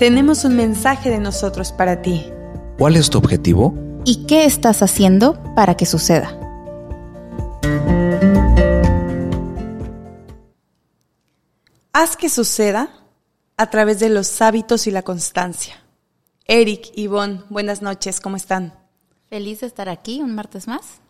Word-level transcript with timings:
tenemos 0.00 0.46
un 0.46 0.56
mensaje 0.56 1.10
de 1.10 1.18
nosotros 1.18 1.72
para 1.72 2.00
ti. 2.00 2.24
¿Cuál 2.78 2.96
es 2.96 3.10
tu 3.10 3.18
objetivo? 3.18 3.74
¿Y 4.06 4.24
qué 4.24 4.46
estás 4.46 4.82
haciendo 4.82 5.38
para 5.54 5.76
que 5.76 5.84
suceda? 5.84 6.38
Haz 11.92 12.16
que 12.16 12.30
suceda 12.30 12.88
a 13.58 13.68
través 13.68 14.00
de 14.00 14.08
los 14.08 14.40
hábitos 14.40 14.86
y 14.86 14.90
la 14.90 15.02
constancia. 15.02 15.84
Eric, 16.46 16.92
Ivonne, 16.94 17.42
buenas 17.50 17.82
noches, 17.82 18.20
¿cómo 18.20 18.38
están? 18.38 18.72
Feliz 19.28 19.60
de 19.60 19.66
estar 19.66 19.90
aquí 19.90 20.22
un 20.22 20.34
martes 20.34 20.66
más. 20.66 21.02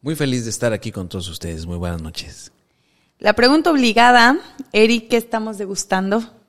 Muy 0.00 0.16
feliz 0.16 0.44
de 0.44 0.50
estar 0.50 0.72
aquí 0.72 0.90
con 0.90 1.10
todos 1.10 1.28
ustedes. 1.28 1.66
Muy 1.66 1.76
buenas 1.76 2.00
noches. 2.00 2.50
La 3.18 3.34
pregunta 3.34 3.70
obligada, 3.70 4.38
Eric, 4.72 5.08
¿qué 5.10 5.18
estamos 5.18 5.58
degustando? 5.58 6.45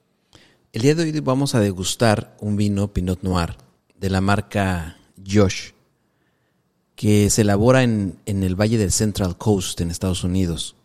El 0.77 0.84
día 0.84 0.94
de 0.94 1.02
hoy 1.02 1.20
vamos 1.22 1.55
a 1.55 1.59
degustar 1.59 2.38
un 2.40 2.55
vino 2.55 2.94
Pinot 2.94 3.23
Noir 3.23 3.55
de 3.99 4.12
la 4.12 4.22
marca 4.22 4.99
Josh, 5.27 5.72
que 6.95 7.31
se 7.31 7.41
elabora 7.41 7.81
en, 7.81 8.20
el 8.27 8.54
Valle 8.54 8.77
del 8.77 8.91
Central 8.91 9.40
Coast 9.40 9.82
en 9.82 9.90
Estados 9.90 10.23
Unidos. 10.23 10.76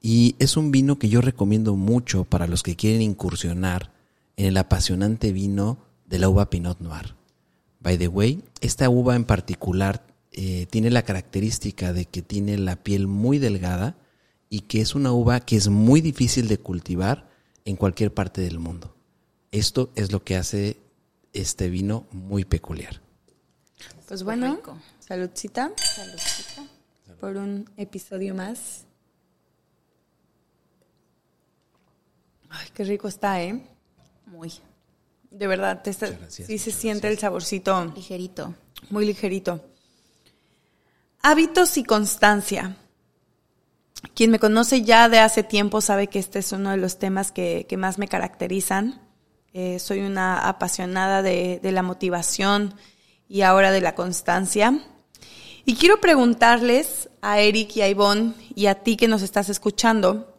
Y 0.00 0.34
es 0.38 0.56
un 0.56 0.70
vino 0.70 0.98
que 0.98 1.10
yo 1.10 1.20
recomiendo 1.20 1.76
mucho 1.76 2.24
para 2.24 2.46
los 2.46 2.62
que 2.62 2.74
quieren 2.74 3.02
incursionar 3.02 3.92
en 4.38 4.46
el 4.46 4.56
apasionante 4.56 5.30
vino 5.30 5.76
de 6.06 6.18
la 6.18 6.30
uva 6.30 6.48
Pinot 6.48 6.80
Noir. 6.80 7.14
By 7.80 7.98
the 7.98 8.08
way, 8.08 8.42
esta 8.62 8.88
uva 8.88 9.14
en 9.14 9.26
particular 9.26 10.06
eh, 10.30 10.66
tiene 10.70 10.88
la 10.88 11.02
característica 11.02 11.92
de 11.92 12.06
que 12.06 12.22
tiene 12.22 12.56
la 12.56 12.76
piel 12.76 13.08
muy 13.08 13.38
delgada 13.38 13.94
y 14.48 14.60
que 14.60 14.80
es 14.80 14.94
una 14.94 15.12
uva 15.12 15.40
que 15.40 15.56
es 15.56 15.68
muy 15.68 16.00
difícil 16.00 16.48
de 16.48 16.56
cultivar 16.56 17.28
en 17.66 17.76
cualquier 17.76 18.14
parte 18.14 18.40
del 18.40 18.58
mundo. 18.58 18.96
Esto 19.52 19.92
es 19.94 20.10
lo 20.10 20.24
que 20.24 20.36
hace 20.36 20.78
este 21.32 21.68
vino 21.68 22.06
muy 22.10 22.44
peculiar. 22.44 23.00
Pues 24.08 24.24
bueno, 24.24 24.60
saludcita. 24.98 25.72
Saludcita. 25.76 26.64
Por 27.20 27.36
un 27.36 27.70
episodio 27.76 28.34
más. 28.34 28.86
Ay, 32.48 32.68
qué 32.74 32.84
rico 32.84 33.08
está, 33.08 33.42
¿eh? 33.42 33.62
Muy. 34.26 34.52
De 35.30 35.46
verdad, 35.46 35.82
te 35.82 35.92
sí 36.28 36.58
se 36.58 36.72
siente 36.72 37.08
el 37.08 37.18
saborcito. 37.18 37.84
Ligerito. 37.94 38.54
Muy 38.90 39.06
ligerito. 39.06 39.64
Hábitos 41.22 41.76
y 41.76 41.84
constancia. 41.84 42.76
Quien 44.14 44.30
me 44.30 44.38
conoce 44.38 44.82
ya 44.82 45.08
de 45.08 45.20
hace 45.20 45.42
tiempo 45.42 45.80
sabe 45.80 46.08
que 46.08 46.18
este 46.18 46.40
es 46.40 46.52
uno 46.52 46.70
de 46.70 46.76
los 46.76 46.98
temas 46.98 47.32
que, 47.32 47.66
más 47.78 47.98
me 47.98 48.08
caracterizan. 48.08 49.00
Eh, 49.52 49.78
soy 49.78 50.00
una 50.00 50.48
apasionada 50.48 51.22
de, 51.22 51.60
de, 51.62 51.72
la 51.72 51.82
motivación 51.82 52.74
y 53.28 53.42
ahora 53.42 53.70
de 53.70 53.80
la 53.80 53.94
constancia. 53.94 54.78
Y 55.64 55.76
quiero 55.76 56.00
preguntarles 56.00 57.10
a 57.20 57.40
Eric 57.40 57.76
y 57.76 57.82
a 57.82 57.88
Ivonne 57.88 58.34
y 58.54 58.66
a 58.66 58.76
ti 58.76 58.96
que 58.96 59.08
nos 59.08 59.22
estás 59.22 59.48
escuchando, 59.48 60.32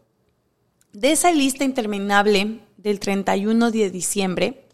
de 0.94 1.12
esa 1.12 1.32
lista 1.32 1.64
interminable 1.64 2.60
del 2.78 3.00
31 3.00 3.72
de 3.72 3.90
diciembre, 3.90 4.68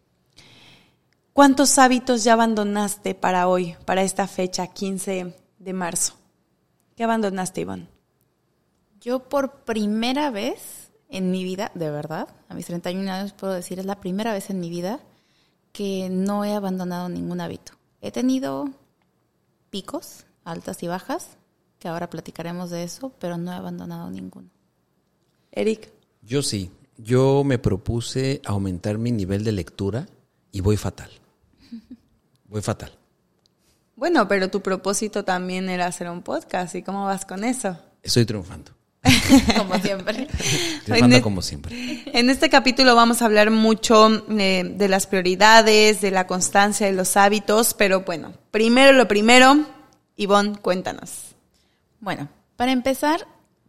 ¿cuántos 1.34 1.78
hábitos 1.78 2.24
ya 2.24 2.34
abandonaste 2.34 3.16
para 3.16 3.48
hoy, 3.48 3.76
para 3.86 4.04
esta 4.04 4.28
fecha, 4.28 4.68
15 4.68 5.36
de 5.60 5.74
marzo? 5.74 6.16
¿Qué 6.98 7.04
abandonaste, 7.04 7.62
Ivonne? 7.62 7.88
Yo 9.00 9.30
por 9.30 9.64
primera 9.64 10.30
vez 10.30 10.89
en 11.10 11.32
mi 11.32 11.44
vida, 11.44 11.72
de 11.74 11.90
verdad, 11.90 12.30
a 12.48 12.54
mis 12.54 12.68
31 12.68 13.12
años 13.12 13.34
puedo 13.34 13.54
decir, 13.54 13.80
es 13.80 13.86
la 13.86 14.00
primera 14.00 14.32
vez 14.32 14.50
en 14.50 14.60
mi 14.60 14.70
vida 14.70 15.00
que 15.72 16.10
no 16.10 16.46
he 16.46 16.54
abandonado 16.54 17.10
ningún 17.10 17.42
hábito. 17.42 17.74
He 18.02 18.12
tenido 18.12 18.70
picos, 19.70 20.26
altas 20.44 20.82
y 20.84 20.88
bajas, 20.88 21.38
que 21.80 21.88
ahora 21.88 22.10
platicaremos 22.10 22.70
de 22.70 22.84
eso, 22.84 23.12
pero 23.20 23.38
no 23.38 23.52
he 23.52 23.56
abandonado 23.56 24.10
ninguno. 24.10 24.50
Eric. 25.52 25.92
Yo 26.22 26.42
sí. 26.42 26.72
Yo 26.98 27.44
me 27.46 27.58
propuse 27.58 28.42
aumentar 28.46 28.98
mi 28.98 29.12
nivel 29.12 29.44
de 29.44 29.54
lectura 29.54 30.08
y 30.52 30.62
voy 30.62 30.78
fatal. 30.78 31.10
Voy 32.46 32.64
fatal. 32.64 32.92
Bueno, 33.96 34.28
pero 34.28 34.50
tu 34.50 34.62
propósito 34.62 35.24
también 35.24 35.70
era 35.70 35.86
hacer 35.86 36.10
un 36.10 36.24
podcast. 36.24 36.74
¿Y 36.74 36.82
cómo 36.82 37.06
vas 37.06 37.26
con 37.26 37.44
eso? 37.44 37.78
Estoy 38.02 38.26
triunfando. 38.26 38.72
como 39.58 39.78
siempre. 39.80 40.28
Triunfando 40.86 41.22
como 41.22 41.42
siempre. 41.42 42.04
En 42.08 42.30
este 42.30 42.50
capítulo 42.50 42.96
vamos 42.96 43.22
a 43.22 43.26
hablar 43.26 43.52
mucho 43.52 44.26
eh, 44.30 44.64
de 44.64 44.88
las 44.88 45.08
prioridades, 45.08 46.02
de 46.02 46.12
la 46.12 46.28
constancia, 46.28 46.88
de 46.88 46.94
los 46.94 47.16
hábitos, 47.16 47.74
pero 47.74 48.02
bueno, 48.02 48.34
primero 48.52 48.92
lo 48.92 49.08
primero, 49.08 49.66
Ivonne, 50.18 50.58
cuéntanos. 50.58 51.36
Bueno, 52.00 52.30
para 52.56 52.72
empezar, 52.72 53.28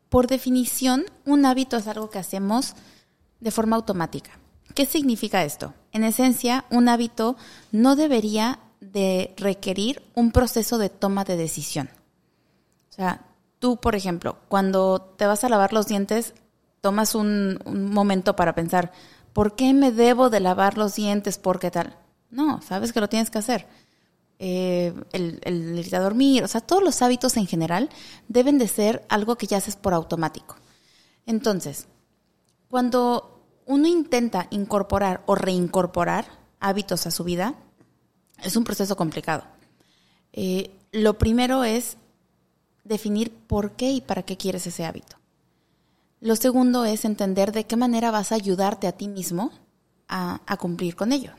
por 0.08 0.26
definición, 0.26 1.04
un 1.24 1.46
hábito 1.46 1.76
es 1.76 1.86
algo 1.86 2.10
que 2.10 2.19
hacemos 2.19 2.74
de 3.38 3.50
forma 3.50 3.76
automática. 3.76 4.32
¿Qué 4.74 4.86
significa 4.86 5.44
esto? 5.44 5.74
En 5.92 6.04
esencia, 6.04 6.64
un 6.70 6.88
hábito 6.88 7.36
no 7.72 7.96
debería 7.96 8.60
de 8.80 9.34
requerir 9.36 10.02
un 10.14 10.32
proceso 10.32 10.78
de 10.78 10.88
toma 10.88 11.24
de 11.24 11.36
decisión. 11.36 11.90
O 12.90 12.92
sea, 12.92 13.22
tú, 13.60 13.76
por 13.76 13.94
ejemplo, 13.94 14.38
cuando 14.48 15.15
te 15.16 15.26
vas 15.26 15.44
a 15.44 15.48
lavar 15.48 15.72
los 15.72 15.87
dientes, 15.87 16.34
tomas 16.81 17.15
un, 17.15 17.60
momento 17.93 18.34
para 18.34 18.54
pensar, 18.54 18.91
¿por 19.32 19.54
qué 19.54 19.72
me 19.72 19.93
debo 19.93 20.31
de 20.31 20.41
lavar 20.41 20.76
los 20.76 20.97
dientes? 20.97 21.38
¿Por 21.38 21.60
qué 21.60 21.70
tal? 21.70 21.97
No, 22.31 22.60
sabes 22.62 22.93
que 22.93 23.00
lo 23.00 23.09
tienes 23.09 23.31
que 23.31 23.38
hacer. 23.38 23.69
Eh, 24.38 24.94
el, 25.12 25.38
el 25.44 25.78
ir 25.78 25.94
a 25.94 26.00
dormir, 26.00 26.43
o 26.43 26.49
sea, 26.49 26.62
todos 26.62 26.82
los 26.82 27.03
hábitos 27.03 27.37
en 27.37 27.47
general 27.47 27.91
deben 28.26 28.56
de 28.56 28.66
ser 28.66 29.04
algo 29.10 29.37
que 29.37 29.47
ya 29.47 29.59
haces 29.59 29.76
por 29.76 29.93
automático. 29.93 30.56
Entonces, 31.26 31.87
cuando 32.69 33.44
uno 33.66 33.87
intenta 33.87 34.47
incorporar 34.50 35.22
o 35.26 35.34
reincorporar 35.34 36.25
hábitos 36.59 37.06
a 37.06 37.10
su 37.10 37.25
vida, 37.25 37.54
es 38.43 38.56
un 38.56 38.65
proceso 38.65 38.97
complicado. 38.97 39.44
Eh, 40.32 40.70
lo 40.93 41.19
primero 41.19 41.65
es 41.65 41.99
definir 42.84 43.32
por 43.32 43.72
qué 43.72 43.91
y 43.91 44.00
para 44.00 44.22
qué 44.22 44.36
quieres 44.36 44.66
ese 44.66 44.84
hábito. 44.84 45.16
Lo 46.20 46.36
segundo 46.36 46.84
es 46.84 47.04
entender 47.04 47.52
de 47.52 47.64
qué 47.64 47.76
manera 47.76 48.10
vas 48.10 48.32
a 48.32 48.34
ayudarte 48.34 48.86
a 48.86 48.92
ti 48.92 49.08
mismo 49.08 49.52
a, 50.08 50.41
cumplir 50.58 50.96
con 50.96 51.12
ello. 51.12 51.32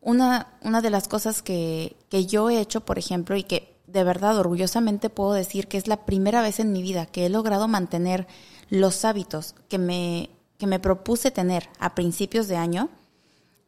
Una, 0.00 0.58
una 0.62 0.82
de 0.82 0.90
las 0.90 1.08
cosas 1.08 1.42
que, 1.42 1.96
que 2.08 2.26
yo 2.26 2.50
he 2.50 2.60
hecho, 2.60 2.82
por 2.82 2.98
ejemplo, 2.98 3.36
y 3.36 3.42
que 3.42 3.74
de 3.86 4.04
verdad 4.04 4.38
orgullosamente 4.38 5.10
puedo 5.10 5.32
decir 5.32 5.66
que 5.68 5.78
es 5.78 5.88
la 5.88 6.04
primera 6.04 6.42
vez 6.42 6.60
en 6.60 6.72
mi 6.72 6.82
vida 6.82 7.06
que 7.06 7.26
he 7.26 7.28
logrado 7.30 7.68
mantener 7.68 8.26
los 8.68 9.04
hábitos 9.04 9.54
que 9.68 9.78
me, 9.78 10.30
que 10.58 10.66
me 10.66 10.80
propuse 10.80 11.30
tener 11.30 11.68
a 11.78 11.94
principios 11.94 12.48
de 12.48 12.56
año, 12.56 12.90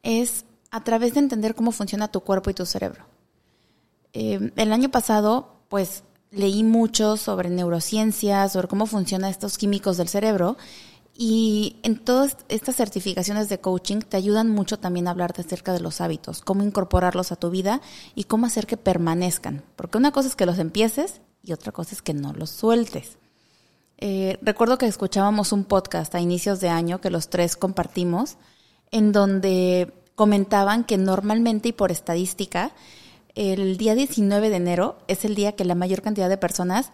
es 0.03 0.45
a 0.71 0.83
través 0.83 1.13
de 1.13 1.19
entender 1.19 1.55
cómo 1.55 1.71
funciona 1.71 2.11
tu 2.11 2.21
cuerpo 2.21 2.49
y 2.49 2.53
tu 2.53 2.65
cerebro. 2.65 3.05
Eh, 4.13 4.51
el 4.55 4.73
año 4.73 4.89
pasado, 4.89 5.55
pues 5.69 6.03
leí 6.31 6.63
mucho 6.63 7.17
sobre 7.17 7.49
neurociencias, 7.49 8.53
sobre 8.53 8.67
cómo 8.67 8.85
funcionan 8.85 9.31
estos 9.31 9.57
químicos 9.57 9.97
del 9.97 10.07
cerebro. 10.07 10.57
Y 11.21 11.75
en 11.83 11.97
todas 11.97 12.37
estas 12.47 12.77
certificaciones 12.77 13.49
de 13.49 13.59
coaching 13.59 13.99
te 13.99 14.15
ayudan 14.15 14.49
mucho 14.49 14.79
también 14.79 15.07
a 15.07 15.11
hablarte 15.11 15.41
acerca 15.41 15.73
de 15.73 15.81
los 15.81 15.99
hábitos, 15.99 16.41
cómo 16.41 16.63
incorporarlos 16.63 17.33
a 17.33 17.35
tu 17.35 17.49
vida 17.49 17.81
y 18.15 18.23
cómo 18.23 18.45
hacer 18.45 18.67
que 18.67 18.77
permanezcan. 18.77 19.63
Porque 19.75 19.97
una 19.97 20.11
cosa 20.11 20.29
es 20.29 20.37
que 20.37 20.45
los 20.45 20.59
empieces 20.59 21.19
y 21.43 21.51
otra 21.51 21.73
cosa 21.73 21.93
es 21.93 22.01
que 22.01 22.13
no 22.13 22.31
los 22.31 22.49
sueltes. 22.49 23.17
Eh, 23.97 24.39
recuerdo 24.41 24.77
que 24.77 24.85
escuchábamos 24.85 25.51
un 25.51 25.65
podcast 25.65 26.15
a 26.15 26.21
inicios 26.21 26.61
de 26.61 26.69
año 26.69 27.01
que 27.01 27.09
los 27.09 27.29
tres 27.29 27.57
compartimos, 27.57 28.37
en 28.91 29.11
donde 29.11 29.93
comentaban 30.15 30.85
que 30.85 30.97
normalmente 30.97 31.69
y 31.69 31.73
por 31.73 31.91
estadística, 31.91 32.71
el 33.35 33.77
día 33.77 33.95
19 33.95 34.49
de 34.49 34.55
enero 34.55 34.97
es 35.07 35.25
el 35.25 35.35
día 35.35 35.53
que 35.55 35.65
la 35.65 35.75
mayor 35.75 36.01
cantidad 36.01 36.29
de 36.29 36.37
personas 36.37 36.91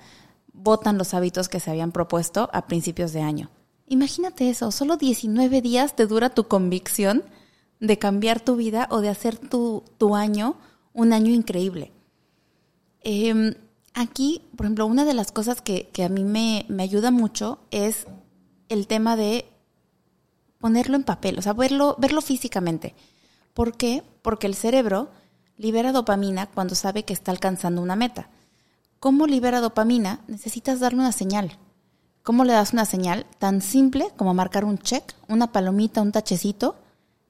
votan 0.54 0.98
los 0.98 1.14
hábitos 1.14 1.50
que 1.50 1.60
se 1.60 1.70
habían 1.72 1.92
propuesto 1.92 2.50
a 2.54 2.68
principios 2.68 3.14
de 3.14 3.22
año. 3.22 3.50
Imagínate 3.88 4.50
eso, 4.50 4.72
solo 4.72 4.98
19 4.98 5.62
días 5.62 5.96
te 5.96 6.08
dura 6.08 6.30
tu 6.30 6.48
convicción 6.48 7.24
de 7.80 8.00
cambiar 8.00 8.40
tu 8.40 8.56
vida 8.56 8.88
o 8.90 9.02
de 9.02 9.10
hacer 9.10 9.38
tu, 9.38 9.84
año 10.16 10.56
un 10.94 11.14
año 11.14 11.34
increíble. 11.34 11.92
Em, 13.02 13.54
aquí, 13.94 14.42
por 14.56 14.66
ejemplo, 14.66 14.86
una 14.88 15.06
de 15.06 15.14
las 15.14 15.32
cosas 15.32 15.62
que, 15.62 15.90
que 15.90 16.04
a 16.04 16.10
mí 16.10 16.24
me, 16.24 16.66
me, 16.68 16.84
ayuda 16.84 17.12
mucho 17.12 17.60
es 17.70 18.08
el 18.70 18.88
tema 18.88 19.16
de 19.16 19.46
ponerlo 20.60 20.96
en 20.96 21.04
papel, 21.04 21.38
o 21.38 21.42
sea, 21.42 21.54
verlo, 21.54 21.96
verlo 22.00 22.22
físicamente. 22.22 22.96
¿Por 23.54 23.78
qué? 23.78 24.04
Porque 24.22 24.48
el 24.48 24.56
cerebro 24.56 25.10
libera 25.58 25.92
dopamina 25.92 26.48
cuando 26.48 26.76
sabe 26.76 27.04
que 27.04 27.14
está 27.14 27.32
alcanzando 27.32 27.82
una 27.82 27.96
meta. 27.96 28.30
¿Cómo 29.00 29.28
libera 29.28 29.62
dopamina? 29.62 30.22
Necesitas 30.28 30.80
darle 30.80 31.00
una 31.00 31.12
señal. 31.12 31.58
¿Cómo 32.24 32.44
le 32.44 32.54
das 32.54 32.74
una 32.74 32.86
señal? 32.86 33.26
Tan 33.38 33.62
simple 33.62 34.08
como 34.18 34.34
marcar 34.34 34.66
un 34.66 34.78
check, 34.80 35.14
una 35.28 35.52
palomita, 35.52 36.02
un 36.02 36.12
tachecito 36.12 36.76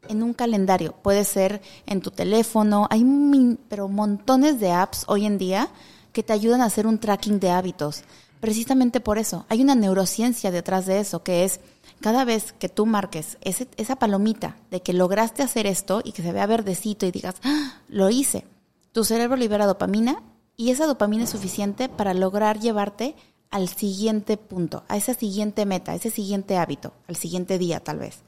en 0.07 0.23
un 0.23 0.33
calendario. 0.33 0.93
Puede 1.01 1.25
ser 1.25 1.61
en 1.85 2.01
tu 2.01 2.11
teléfono. 2.11 2.87
Hay 2.89 3.03
min- 3.03 3.59
pero 3.67 3.87
montones 3.89 4.59
de 4.59 4.71
apps 4.71 5.03
hoy 5.07 5.25
en 5.25 5.37
día 5.37 5.67
que 6.13 6.23
te 6.23 6.31
ayudan 6.33 6.61
a 6.61 6.65
hacer 6.65 6.87
un 6.87 6.99
tracking 6.99 7.39
de 7.39 7.49
hábitos. 7.49 8.03
Precisamente 8.39 8.99
por 9.01 9.17
eso. 9.17 9.45
Hay 9.49 9.61
una 9.61 9.75
neurociencia 9.75 10.51
detrás 10.51 10.85
de 10.85 10.99
eso, 10.99 11.23
que 11.23 11.43
es 11.43 11.59
cada 12.01 12.25
vez 12.25 12.53
que 12.53 12.69
tú 12.69 12.85
marques 12.85 13.37
esa 13.41 13.95
palomita 13.95 14.57
de 14.71 14.81
que 14.81 14.93
lograste 14.93 15.43
hacer 15.43 15.65
esto 15.67 16.01
y 16.03 16.11
que 16.11 16.21
se 16.21 16.31
vea 16.31 16.45
verdecito 16.45 17.05
y 17.05 17.11
digas, 17.11 17.35
"Ah, 17.43 17.81
lo 17.87 18.09
hice, 18.09 18.45
tu 18.91 19.03
cerebro 19.03 19.37
libera 19.37 19.65
dopamina 19.65 20.23
y 20.57 20.71
esa 20.71 20.85
dopamina 20.85 21.23
es 21.23 21.29
suficiente 21.29 21.89
para 21.89 22.13
lograr 22.13 22.59
llevarte 22.59 23.15
al 23.51 23.69
siguiente 23.69 24.37
punto, 24.37 24.83
a 24.87 24.97
esa 24.97 25.13
siguiente 25.13 25.65
meta, 25.65 25.91
a 25.91 25.95
ese 25.95 26.09
siguiente 26.09 26.57
hábito, 26.57 26.93
al 27.07 27.15
siguiente 27.15 27.57
día 27.57 27.79
tal 27.79 27.99
vez. 27.99 28.19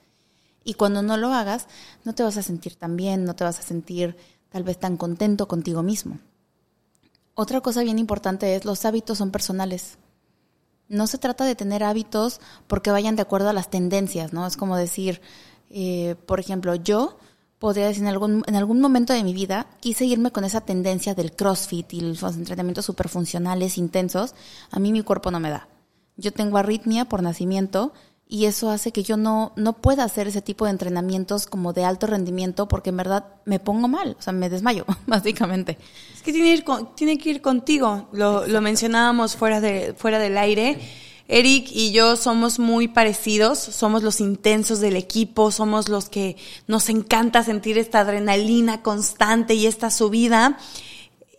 Y 0.64 0.74
cuando 0.74 1.02
no 1.02 1.18
lo 1.18 1.34
hagas, 1.34 1.68
no 2.04 2.14
te 2.14 2.24
vas 2.24 2.38
a 2.38 2.44
sentir 2.44 2.76
tan 2.76 2.98
bien, 2.98 3.26
no 3.26 3.36
te 3.36 3.44
vas 3.44 3.60
a 3.60 3.64
sentir 3.64 4.18
tal 4.50 4.64
vez 4.64 4.78
tan 4.78 4.98
contento 4.98 5.48
contigo 5.48 5.84
mismo. 5.84 6.20
Otra 7.36 7.62
cosa 7.62 7.84
bien 7.84 8.00
importante 8.00 8.56
es 8.56 8.66
los 8.66 8.84
hábitos 8.86 9.20
son 9.20 9.32
personales. 9.32 9.98
No 10.90 11.08
se 11.08 11.18
trata 11.18 11.46
de 11.46 11.56
tener 11.56 11.84
hábitos 11.84 12.40
porque 12.68 12.92
vayan 12.92 13.16
de 13.16 13.22
acuerdo 13.22 13.50
a 13.50 13.54
las 13.54 13.70
tendencias, 13.70 14.34
¿no? 14.34 14.48
Es 14.48 14.58
como 14.58 14.78
decir, 14.78 15.22
eh, 15.70 16.16
por 16.26 16.40
ejemplo, 16.40 16.76
yo 16.76 17.18
podría 17.60 17.88
decir 17.88 18.04
en 18.04 18.10
algún, 18.10 18.44
en 18.48 18.56
algún 18.56 18.80
momento 18.80 19.14
de 19.14 19.24
mi 19.24 19.34
vida 19.34 19.68
quise 19.80 20.06
irme 20.06 20.32
con 20.32 20.44
esa 20.44 20.62
tendencia 20.62 21.16
del 21.16 21.34
CrossFit 21.34 21.94
y 21.94 22.02
los 22.02 22.24
entrenamientos 22.24 22.86
superfuncionales 22.86 23.78
intensos. 23.78 24.36
A 24.72 24.80
mí 24.80 24.92
mi 24.92 25.02
cuerpo 25.02 25.32
no 25.32 25.40
me 25.40 25.50
da. 25.50 25.68
Yo 26.16 26.32
tengo 26.32 26.58
arritmia 26.58 27.06
por 27.06 27.22
nacimiento 27.22 27.94
y 28.30 28.46
eso 28.46 28.70
hace 28.70 28.92
que 28.92 29.04
yo 29.04 29.16
no, 29.16 29.54
no 29.56 29.74
pueda 29.74 30.04
hacer 30.04 30.28
ese 30.28 30.42
tipo 30.42 30.66
de 30.66 30.72
entrenamientos 30.72 31.46
como 31.46 31.72
de 31.72 31.86
alto 31.86 32.08
rendimiento 32.08 32.68
porque 32.68 32.90
en 32.90 32.98
verdad 32.98 33.26
me 33.46 33.60
pongo 33.60 33.88
mal, 33.88 34.18
o 34.20 34.22
sea, 34.22 34.34
me 34.34 34.50
desmayo, 34.50 34.86
básicamente. 35.08 35.78
Es 36.14 36.22
que 36.22 36.34
tiene, 36.34 36.50
ir 36.52 36.64
con- 36.64 36.94
tiene 36.96 37.18
que 37.18 37.30
ir 37.30 37.42
contigo. 37.42 38.10
Lo, 38.12 38.46
lo 38.46 38.62
mencionábamos 38.62 39.36
fuera, 39.38 39.62
de, 39.62 39.94
fuera 39.98 40.20
del 40.20 40.38
aire. 40.38 40.78
Eric 41.30 41.68
y 41.72 41.92
yo 41.92 42.16
somos 42.16 42.58
muy 42.58 42.88
parecidos, 42.88 43.60
somos 43.60 44.02
los 44.02 44.22
intensos 44.22 44.80
del 44.80 44.96
equipo, 44.96 45.52
somos 45.52 45.90
los 45.90 46.08
que 46.08 46.38
nos 46.68 46.88
encanta 46.88 47.44
sentir 47.44 47.78
esta 47.78 48.00
adrenalina 48.00 48.82
constante 48.82 49.54
y 49.54 49.66
esta 49.68 49.90
subida. 49.92 50.58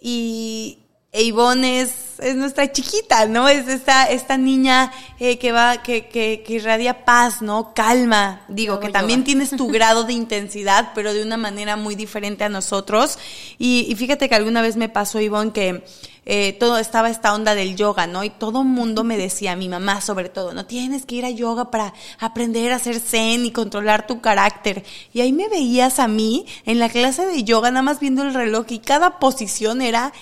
Y 0.01 0.79
e 1.11 1.23
Ivonne 1.23 1.81
es, 1.81 2.19
es 2.19 2.37
nuestra 2.37 2.71
chiquita, 2.71 3.27
¿no? 3.27 3.49
Es 3.49 3.67
esta, 3.67 4.05
esta 4.05 4.37
niña 4.37 4.93
eh, 5.19 5.39
que 5.39 5.53
va, 5.53 5.83
que, 5.83 6.07
que, 6.07 6.43
que 6.47 6.55
irradia 6.55 7.05
paz, 7.07 7.41
¿no? 7.41 7.73
Calma. 7.75 8.43
Digo, 8.49 8.79
que 8.79 8.91
también 8.91 9.25
tienes 9.25 9.51
tu 9.51 9.69
grado 9.73 10.05
de 10.05 10.13
intensidad, 10.13 10.91
pero 10.95 11.15
de 11.15 11.23
una 11.23 11.39
manera 11.39 11.77
muy 11.77 11.95
diferente 11.95 12.45
a 12.45 12.51
nosotros. 12.51 13.19
Y, 13.59 13.87
y 13.89 13.95
fíjate 13.95 14.29
que 14.29 14.35
alguna 14.35 14.61
vez 14.61 14.77
me 14.77 14.91
pasó, 14.91 15.19
Ivonne, 15.19 15.53
que 15.53 15.83
eh, 16.31 16.53
todo 16.61 16.77
estaba 16.77 17.09
esta 17.09 17.35
onda 17.35 17.55
del 17.55 17.75
yoga, 17.75 18.07
¿no? 18.07 18.23
Y 18.23 18.29
todo 18.29 18.63
mundo 18.63 19.03
me 19.03 19.17
decía, 19.17 19.57
mi 19.57 19.71
mamá 19.71 20.03
sobre 20.03 20.29
todo, 20.29 20.53
no 20.53 20.67
tienes 20.67 21.07
que 21.07 21.15
ir 21.15 21.25
a 21.25 21.31
yoga 21.31 21.71
para 21.71 21.95
aprender 22.19 22.71
a 22.71 22.77
hacer 22.77 23.01
zen 23.01 23.47
y 23.47 23.51
controlar 23.51 24.07
tu 24.07 24.21
carácter. 24.21 24.85
Y 25.15 25.23
ahí 25.23 25.33
me 25.33 25.49
veías 25.49 25.99
a 25.99 26.07
mí 26.07 26.45
en 26.67 26.81
la 26.81 26.91
clase 26.91 27.25
de 27.25 27.45
yoga, 27.45 27.71
nada 27.71 27.81
más 27.81 27.99
viendo 27.99 28.25
el 28.25 28.35
reloj 28.35 28.67
y 28.69 28.79
cada 28.81 29.19
posición 29.19 29.81
era, 29.81 30.13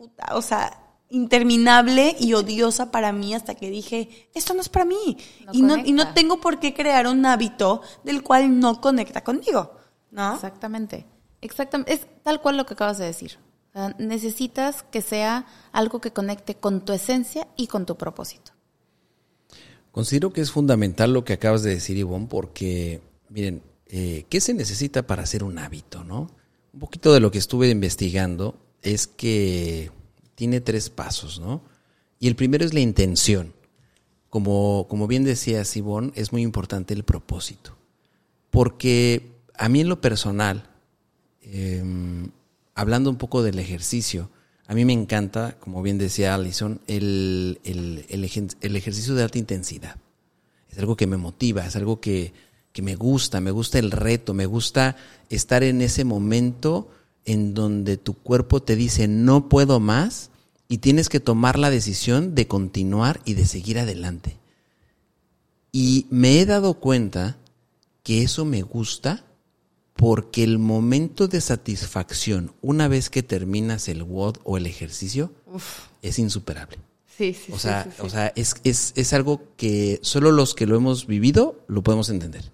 puta, 0.00 0.34
o 0.34 0.40
sea, 0.40 0.96
interminable 1.10 2.16
y 2.18 2.32
odiosa 2.32 2.90
para 2.90 3.12
mí 3.12 3.34
hasta 3.34 3.54
que 3.54 3.68
dije, 3.68 4.30
esto 4.32 4.54
no 4.54 4.62
es 4.62 4.70
para 4.70 4.86
mí. 4.86 5.18
No 5.44 5.52
y, 5.52 5.60
no, 5.60 5.76
y 5.76 5.92
no 5.92 6.14
tengo 6.14 6.40
por 6.40 6.58
qué 6.58 6.72
crear 6.72 7.06
un 7.06 7.26
hábito 7.26 7.82
del 8.02 8.22
cual 8.22 8.58
no 8.60 8.80
conecta 8.80 9.22
conmigo, 9.22 9.76
¿no? 10.10 10.36
Exactamente. 10.36 11.04
Exactamente. 11.42 11.92
Es 11.92 12.06
tal 12.22 12.40
cual 12.40 12.56
lo 12.56 12.64
que 12.64 12.72
acabas 12.72 12.96
de 12.96 13.04
decir. 13.04 13.36
O 13.68 13.72
sea, 13.74 13.94
necesitas 13.98 14.84
que 14.84 15.02
sea 15.02 15.44
algo 15.70 16.00
que 16.00 16.14
conecte 16.14 16.54
con 16.54 16.82
tu 16.82 16.94
esencia 16.94 17.46
y 17.56 17.66
con 17.66 17.84
tu 17.84 17.96
propósito. 17.96 18.52
Considero 19.92 20.32
que 20.32 20.40
es 20.40 20.50
fundamental 20.50 21.12
lo 21.12 21.24
que 21.24 21.34
acabas 21.34 21.62
de 21.62 21.74
decir, 21.74 21.98
Ivonne, 21.98 22.26
porque, 22.26 23.02
miren, 23.28 23.62
eh, 23.86 24.24
¿qué 24.30 24.40
se 24.40 24.54
necesita 24.54 25.06
para 25.06 25.24
hacer 25.24 25.44
un 25.44 25.58
hábito, 25.58 26.04
no? 26.04 26.30
Un 26.72 26.80
poquito 26.80 27.12
de 27.12 27.20
lo 27.20 27.30
que 27.30 27.38
estuve 27.38 27.68
investigando 27.68 28.69
es 28.82 29.06
que 29.06 29.90
tiene 30.34 30.60
tres 30.60 30.90
pasos, 30.90 31.40
¿no? 31.40 31.62
Y 32.18 32.28
el 32.28 32.36
primero 32.36 32.64
es 32.64 32.74
la 32.74 32.80
intención. 32.80 33.54
Como, 34.28 34.86
como 34.88 35.06
bien 35.08 35.24
decía 35.24 35.62
Ivonne, 35.74 36.12
es 36.14 36.32
muy 36.32 36.42
importante 36.42 36.94
el 36.94 37.02
propósito. 37.02 37.76
Porque 38.50 39.32
a 39.54 39.68
mí 39.68 39.80
en 39.80 39.88
lo 39.88 40.00
personal, 40.00 40.70
eh, 41.42 41.82
hablando 42.74 43.10
un 43.10 43.16
poco 43.16 43.42
del 43.42 43.58
ejercicio, 43.58 44.30
a 44.66 44.74
mí 44.74 44.84
me 44.84 44.92
encanta, 44.92 45.56
como 45.58 45.82
bien 45.82 45.98
decía 45.98 46.34
Alison, 46.34 46.80
el, 46.86 47.58
el, 47.64 48.04
el 48.08 48.48
el 48.60 48.76
ejercicio 48.76 49.14
de 49.14 49.22
alta 49.24 49.38
intensidad. 49.38 49.96
Es 50.68 50.78
algo 50.78 50.96
que 50.96 51.08
me 51.08 51.16
motiva, 51.16 51.66
es 51.66 51.74
algo 51.74 52.00
que, 52.00 52.32
que 52.72 52.82
me 52.82 52.94
gusta, 52.94 53.40
me 53.40 53.50
gusta 53.50 53.80
el 53.80 53.90
reto, 53.90 54.32
me 54.32 54.46
gusta 54.46 54.96
estar 55.28 55.64
en 55.64 55.82
ese 55.82 56.04
momento 56.04 56.88
en 57.24 57.54
donde 57.54 57.96
tu 57.96 58.14
cuerpo 58.14 58.62
te 58.62 58.76
dice 58.76 59.08
no 59.08 59.48
puedo 59.48 59.80
más 59.80 60.30
y 60.68 60.78
tienes 60.78 61.08
que 61.08 61.20
tomar 61.20 61.58
la 61.58 61.70
decisión 61.70 62.34
de 62.34 62.46
continuar 62.46 63.20
y 63.24 63.34
de 63.34 63.46
seguir 63.46 63.78
adelante. 63.78 64.38
Y 65.72 66.06
me 66.10 66.40
he 66.40 66.46
dado 66.46 66.74
cuenta 66.74 67.38
que 68.02 68.22
eso 68.22 68.44
me 68.44 68.62
gusta 68.62 69.24
porque 69.94 70.42
el 70.42 70.58
momento 70.58 71.28
de 71.28 71.40
satisfacción, 71.40 72.54
una 72.62 72.88
vez 72.88 73.10
que 73.10 73.22
terminas 73.22 73.88
el 73.88 74.02
WOD 74.02 74.36
o 74.44 74.56
el 74.56 74.66
ejercicio, 74.66 75.32
es 76.02 76.18
insuperable. 76.18 76.78
Sí, 77.18 77.34
sí, 77.34 77.52
O 77.52 77.58
sea, 77.58 77.92
o 77.98 78.08
sea 78.08 78.32
es, 78.34 78.54
es, 78.64 78.92
es 78.96 79.12
algo 79.12 79.42
que 79.56 79.98
solo 80.02 80.32
los 80.32 80.54
que 80.54 80.66
lo 80.66 80.76
hemos 80.76 81.06
vivido 81.06 81.64
lo 81.68 81.82
podemos 81.82 82.08
entender. 82.08 82.50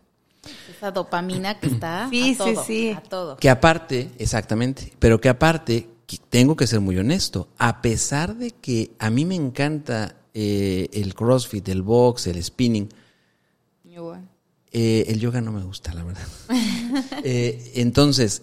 Esa 0.70 0.90
dopamina 0.90 1.58
que 1.58 1.66
está 1.68 2.08
Sí, 2.10 2.22
a 2.22 2.26
sí, 2.26 2.36
todo, 2.36 2.64
sí. 2.64 2.90
a 2.90 3.00
todo. 3.02 3.36
Que 3.36 3.50
aparte, 3.50 4.10
exactamente, 4.18 4.92
pero 4.98 5.20
que 5.20 5.28
aparte, 5.28 5.88
que 6.06 6.18
tengo 6.28 6.56
que 6.56 6.66
ser 6.66 6.80
muy 6.80 6.96
honesto, 6.98 7.48
a 7.58 7.82
pesar 7.82 8.36
de 8.36 8.52
que 8.52 8.92
a 8.98 9.10
mí 9.10 9.24
me 9.24 9.34
encanta 9.34 10.16
eh, 10.34 10.88
el 10.92 11.14
CrossFit, 11.14 11.68
el 11.68 11.82
box, 11.82 12.26
el 12.26 12.42
spinning. 12.42 12.88
Eh, 14.72 15.06
el 15.08 15.20
yoga 15.20 15.40
no 15.40 15.52
me 15.52 15.62
gusta, 15.62 15.94
la 15.94 16.04
verdad. 16.04 16.26
Eh, 17.24 17.72
entonces, 17.76 18.42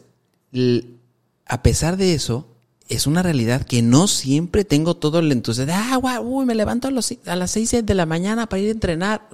a 1.46 1.64
pesar 1.64 1.98
de 1.98 2.14
eso, 2.14 2.48
es 2.90 3.08
una 3.08 3.24
realidad 3.24 3.64
que 3.64 3.82
no 3.82 4.08
siempre 4.08 4.66
tengo 4.66 4.96
todo 4.96 5.20
el 5.20 5.32
entusiasmo 5.32 5.74
de, 5.74 5.80
ah, 5.80 5.96
guau, 5.98 6.24
uy, 6.24 6.46
me 6.46 6.54
levanto 6.56 6.88
a, 6.88 6.92
los 6.92 7.14
a 7.26 7.36
las 7.36 7.52
seis 7.52 7.72
de 7.72 7.94
la 7.94 8.06
mañana 8.06 8.48
para 8.48 8.62
ir 8.62 8.68
a 8.70 8.72
entrenar. 8.72 9.28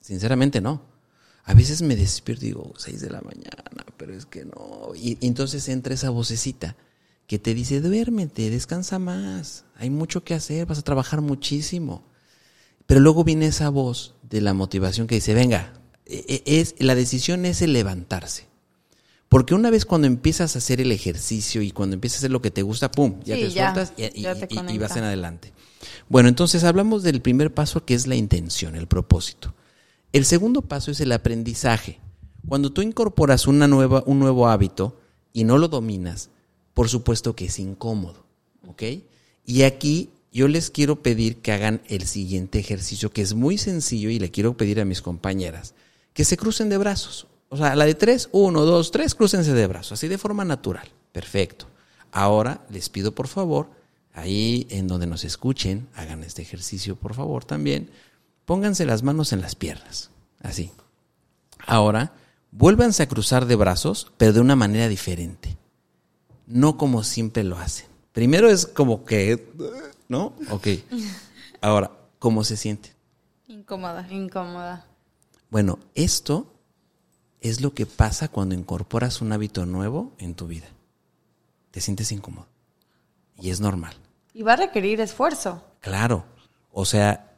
Sinceramente, 0.00 0.60
no. 0.60 0.82
A 1.44 1.54
veces 1.54 1.82
me 1.82 1.94
despierto 1.96 2.44
y 2.44 2.48
digo, 2.48 2.72
seis 2.78 3.00
de 3.00 3.10
la 3.10 3.20
mañana, 3.20 3.64
pero 3.96 4.14
es 4.14 4.24
que 4.26 4.44
no. 4.44 4.92
Y, 4.94 5.18
y 5.20 5.26
entonces 5.26 5.68
entra 5.68 5.92
esa 5.94 6.10
vocecita 6.10 6.76
que 7.26 7.38
te 7.38 7.54
dice, 7.54 7.80
duérmete, 7.80 8.48
descansa 8.50 8.98
más, 8.98 9.64
hay 9.76 9.90
mucho 9.90 10.24
que 10.24 10.34
hacer, 10.34 10.66
vas 10.66 10.78
a 10.78 10.82
trabajar 10.82 11.20
muchísimo. 11.20 12.04
Pero 12.86 13.00
luego 13.00 13.24
viene 13.24 13.46
esa 13.46 13.68
voz 13.68 14.14
de 14.22 14.40
la 14.40 14.54
motivación 14.54 15.06
que 15.06 15.14
dice, 15.16 15.34
venga, 15.34 15.72
e- 16.06 16.42
e- 16.46 16.60
es, 16.60 16.74
la 16.78 16.94
decisión 16.94 17.44
es 17.46 17.60
el 17.62 17.72
levantarse. 17.72 18.46
Porque 19.28 19.54
una 19.54 19.70
vez 19.70 19.84
cuando 19.84 20.06
empiezas 20.06 20.54
a 20.54 20.58
hacer 20.58 20.80
el 20.80 20.92
ejercicio 20.92 21.60
y 21.62 21.72
cuando 21.72 21.94
empiezas 21.94 22.18
a 22.18 22.20
hacer 22.20 22.30
lo 22.30 22.40
que 22.42 22.50
te 22.50 22.62
gusta, 22.62 22.90
¡pum! 22.90 23.20
Ya 23.24 23.34
Sí, 23.36 23.42
te 23.42 23.50
sueltas 23.50 23.92
y, 23.96 24.18
y- 24.18 24.22
ya 24.22 24.34
te 24.34 24.46
y- 24.48 24.54
y 24.54 24.56
conecta. 24.56 24.86
vas 24.88 24.96
en 24.96 25.04
adelante. 25.04 25.52
Bueno, 26.08 26.28
entonces 26.28 26.62
hablamos 26.64 27.02
del 27.02 27.20
primer 27.20 27.52
paso 27.52 27.84
que 27.84 27.94
es 27.94 28.06
la 28.06 28.14
intención, 28.16 28.76
el 28.76 28.86
propósito. 28.86 29.54
El 30.14 30.24
segundo 30.24 30.62
paso 30.62 30.92
es 30.92 31.00
el 31.00 31.10
aprendizaje. 31.10 31.98
Cuando 32.46 32.72
tú 32.72 32.82
incorporas 32.82 33.48
una 33.48 33.66
nueva, 33.66 34.04
un 34.06 34.20
nuevo 34.20 34.46
hábito 34.46 34.96
y 35.32 35.42
no 35.42 35.58
lo 35.58 35.66
dominas, 35.66 36.30
por 36.72 36.88
supuesto 36.88 37.34
que 37.34 37.46
es 37.46 37.58
incómodo. 37.58 38.24
¿Ok? 38.68 38.84
Y 39.44 39.62
aquí 39.62 40.10
yo 40.30 40.46
les 40.46 40.70
quiero 40.70 41.02
pedir 41.02 41.38
que 41.38 41.50
hagan 41.50 41.82
el 41.88 42.06
siguiente 42.06 42.60
ejercicio, 42.60 43.10
que 43.10 43.22
es 43.22 43.34
muy 43.34 43.58
sencillo 43.58 44.08
y 44.08 44.20
le 44.20 44.30
quiero 44.30 44.56
pedir 44.56 44.80
a 44.80 44.84
mis 44.84 45.02
compañeras 45.02 45.74
que 46.12 46.24
se 46.24 46.36
crucen 46.36 46.68
de 46.68 46.78
brazos. 46.78 47.26
O 47.48 47.56
sea, 47.56 47.74
la 47.74 47.84
de 47.84 47.96
tres, 47.96 48.28
uno, 48.30 48.64
dos, 48.64 48.92
tres, 48.92 49.16
crúcense 49.16 49.52
de 49.52 49.66
brazos, 49.66 49.94
así 49.94 50.06
de 50.06 50.16
forma 50.16 50.44
natural. 50.44 50.88
Perfecto. 51.10 51.66
Ahora 52.12 52.64
les 52.70 52.88
pido 52.88 53.16
por 53.16 53.26
favor, 53.26 53.68
ahí 54.12 54.68
en 54.70 54.86
donde 54.86 55.08
nos 55.08 55.24
escuchen, 55.24 55.88
hagan 55.92 56.22
este 56.22 56.42
ejercicio 56.42 56.94
por 56.94 57.14
favor 57.14 57.44
también. 57.44 57.90
Pónganse 58.44 58.84
las 58.84 59.02
manos 59.02 59.32
en 59.32 59.40
las 59.40 59.54
piernas, 59.54 60.10
así. 60.40 60.72
Ahora, 61.66 62.12
vuélvanse 62.50 63.02
a 63.02 63.08
cruzar 63.08 63.46
de 63.46 63.56
brazos, 63.56 64.12
pero 64.16 64.32
de 64.32 64.40
una 64.40 64.56
manera 64.56 64.88
diferente. 64.88 65.56
No 66.46 66.76
como 66.76 67.02
siempre 67.02 67.42
lo 67.42 67.58
hacen. 67.58 67.86
Primero 68.12 68.50
es 68.50 68.66
como 68.66 69.04
que, 69.04 69.50
¿no? 70.08 70.34
Ok. 70.50 70.68
Ahora, 71.60 71.90
¿cómo 72.18 72.44
se 72.44 72.56
siente? 72.56 72.94
Incómoda. 73.48 74.06
Incómoda. 74.10 74.86
Bueno, 75.50 75.78
esto 75.94 76.52
es 77.40 77.60
lo 77.60 77.74
que 77.74 77.86
pasa 77.86 78.28
cuando 78.28 78.54
incorporas 78.54 79.20
un 79.20 79.32
hábito 79.32 79.66
nuevo 79.66 80.12
en 80.18 80.34
tu 80.34 80.46
vida. 80.46 80.66
Te 81.70 81.80
sientes 81.80 82.12
incómodo. 82.12 82.46
Y 83.38 83.50
es 83.50 83.60
normal. 83.60 83.94
Y 84.32 84.42
va 84.42 84.52
a 84.52 84.56
requerir 84.56 85.00
esfuerzo. 85.00 85.64
Claro. 85.80 86.24
O 86.72 86.84
sea, 86.84 87.33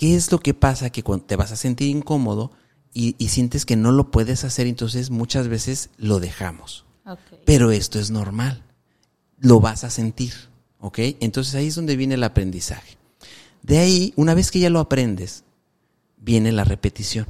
¿qué 0.00 0.16
es 0.16 0.32
lo 0.32 0.40
que 0.40 0.54
pasa? 0.54 0.88
Que 0.88 1.02
cuando 1.02 1.26
te 1.26 1.36
vas 1.36 1.52
a 1.52 1.56
sentir 1.56 1.94
incómodo 1.94 2.52
y, 2.94 3.16
y 3.18 3.28
sientes 3.28 3.66
que 3.66 3.76
no 3.76 3.92
lo 3.92 4.10
puedes 4.10 4.44
hacer, 4.44 4.66
entonces 4.66 5.10
muchas 5.10 5.48
veces 5.48 5.90
lo 5.98 6.20
dejamos. 6.20 6.86
Pero 7.44 7.70
esto 7.70 7.98
es 7.98 8.10
normal. 8.10 8.64
Lo 9.40 9.60
vas 9.60 9.84
a 9.84 9.90
sentir. 9.90 10.32
¿Ok? 10.78 11.00
Entonces 11.20 11.54
ahí 11.54 11.66
es 11.66 11.74
donde 11.74 11.96
viene 11.96 12.14
el 12.14 12.24
aprendizaje. 12.24 12.96
De 13.60 13.76
ahí, 13.76 14.14
una 14.16 14.32
vez 14.32 14.50
que 14.50 14.58
ya 14.58 14.70
lo 14.70 14.80
aprendes, 14.80 15.44
viene 16.16 16.50
la 16.50 16.64
repetición. 16.64 17.26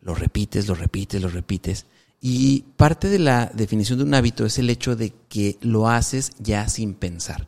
Lo 0.00 0.14
repites, 0.14 0.66
lo 0.66 0.74
repites, 0.74 1.20
lo 1.20 1.28
repites. 1.28 1.84
Y 2.18 2.64
parte 2.78 3.10
de 3.10 3.18
la 3.18 3.52
definición 3.52 3.98
de 3.98 4.06
un 4.06 4.14
hábito 4.14 4.46
es 4.46 4.58
el 4.58 4.70
hecho 4.70 4.96
de 4.96 5.12
que 5.28 5.58
lo 5.60 5.90
haces 5.90 6.30
ya 6.38 6.66
sin 6.70 6.94
pensar. 6.94 7.46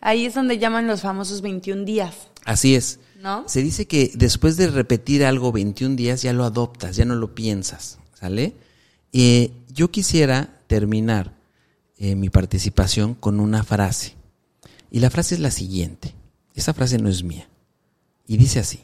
Ahí 0.00 0.24
es 0.24 0.34
donde 0.34 0.60
llaman 0.60 0.86
los 0.86 1.00
famosos 1.00 1.42
21 1.42 1.84
días, 1.84 2.28
Así 2.44 2.74
es. 2.74 2.98
Se 3.46 3.62
dice 3.62 3.86
que 3.86 4.10
después 4.14 4.56
de 4.56 4.68
repetir 4.68 5.24
algo 5.24 5.52
21 5.52 5.96
días 5.96 6.22
ya 6.22 6.32
lo 6.32 6.44
adoptas, 6.44 6.96
ya 6.96 7.04
no 7.04 7.14
lo 7.14 7.34
piensas, 7.34 7.98
¿sale? 8.14 8.54
Eh, 9.12 9.52
yo 9.72 9.90
quisiera 9.90 10.60
terminar 10.66 11.36
eh, 11.98 12.16
mi 12.16 12.30
participación 12.30 13.14
con 13.14 13.38
una 13.38 13.62
frase. 13.62 14.16
Y 14.90 15.00
la 15.00 15.10
frase 15.10 15.36
es 15.36 15.40
la 15.40 15.50
siguiente. 15.50 16.14
Esa 16.54 16.74
frase 16.74 16.98
no 16.98 17.08
es 17.08 17.22
mía. 17.22 17.48
Y 18.26 18.38
dice 18.38 18.58
así. 18.58 18.80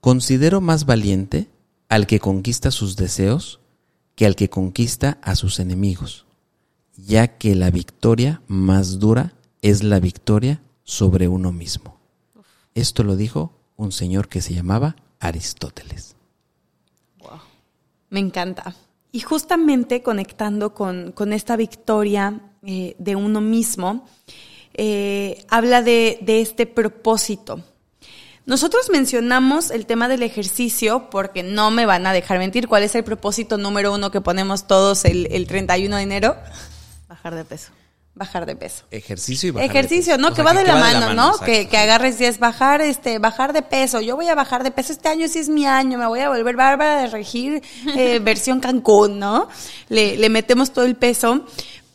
Considero 0.00 0.60
más 0.60 0.86
valiente 0.86 1.48
al 1.88 2.06
que 2.06 2.20
conquista 2.20 2.70
sus 2.70 2.96
deseos 2.96 3.60
que 4.14 4.26
al 4.26 4.34
que 4.34 4.50
conquista 4.50 5.18
a 5.22 5.34
sus 5.34 5.60
enemigos, 5.60 6.26
ya 6.96 7.38
que 7.38 7.54
la 7.54 7.70
victoria 7.70 8.42
más 8.48 8.98
dura 8.98 9.34
es 9.62 9.82
la 9.82 10.00
victoria 10.00 10.62
sobre 10.84 11.28
uno 11.28 11.52
mismo. 11.52 11.99
Esto 12.74 13.02
lo 13.04 13.16
dijo 13.16 13.52
un 13.76 13.92
señor 13.92 14.28
que 14.28 14.40
se 14.40 14.54
llamaba 14.54 14.96
Aristóteles. 15.18 16.16
Me 18.10 18.20
encanta. 18.20 18.74
Y 19.12 19.20
justamente 19.20 20.02
conectando 20.02 20.74
con, 20.74 21.12
con 21.12 21.32
esta 21.32 21.56
victoria 21.56 22.40
eh, 22.62 22.94
de 22.98 23.16
uno 23.16 23.40
mismo, 23.40 24.06
eh, 24.74 25.44
habla 25.48 25.82
de, 25.82 26.18
de 26.22 26.40
este 26.40 26.66
propósito. 26.66 27.62
Nosotros 28.46 28.90
mencionamos 28.90 29.70
el 29.70 29.86
tema 29.86 30.08
del 30.08 30.22
ejercicio 30.22 31.08
porque 31.10 31.42
no 31.42 31.70
me 31.70 31.86
van 31.86 32.06
a 32.06 32.12
dejar 32.12 32.38
mentir. 32.38 32.66
¿Cuál 32.66 32.82
es 32.82 32.94
el 32.94 33.04
propósito 33.04 33.58
número 33.58 33.94
uno 33.94 34.10
que 34.10 34.20
ponemos 34.20 34.66
todos 34.66 35.04
el, 35.04 35.28
el 35.30 35.46
31 35.46 35.96
de 35.96 36.02
enero? 36.02 36.36
Bajar 37.08 37.34
de 37.34 37.44
peso. 37.44 37.70
Bajar 38.20 38.44
de 38.44 38.54
peso. 38.54 38.84
Ejercicio 38.90 39.48
y 39.48 39.50
bajar 39.52 39.72
de 39.72 39.78
Ejercicio, 39.78 40.12
peso. 40.12 40.20
¿no? 40.20 40.28
O 40.28 40.30
que 40.32 40.42
sea, 40.42 40.44
va 40.44 40.52
de 40.52 40.64
la 40.64 40.76
mano, 40.76 41.14
¿no? 41.14 41.38
Que, 41.38 41.68
que 41.68 41.78
agarres 41.78 42.20
y 42.20 42.26
es 42.26 42.38
bajar, 42.38 42.82
este, 42.82 43.18
bajar 43.18 43.54
de 43.54 43.62
peso. 43.62 44.02
Yo 44.02 44.14
voy 44.14 44.28
a 44.28 44.34
bajar 44.34 44.62
de 44.62 44.70
peso 44.70 44.92
este 44.92 45.08
año, 45.08 45.26
sí 45.26 45.38
es 45.38 45.48
mi 45.48 45.64
año, 45.64 45.96
me 45.96 46.06
voy 46.06 46.20
a 46.20 46.28
volver 46.28 46.54
bárbara 46.54 47.00
de 47.00 47.06
regir, 47.06 47.62
eh, 47.96 48.18
versión 48.22 48.60
Cancún, 48.60 49.18
¿no? 49.18 49.48
Le, 49.88 50.18
le 50.18 50.28
metemos 50.28 50.70
todo 50.70 50.84
el 50.84 50.96
peso, 50.96 51.46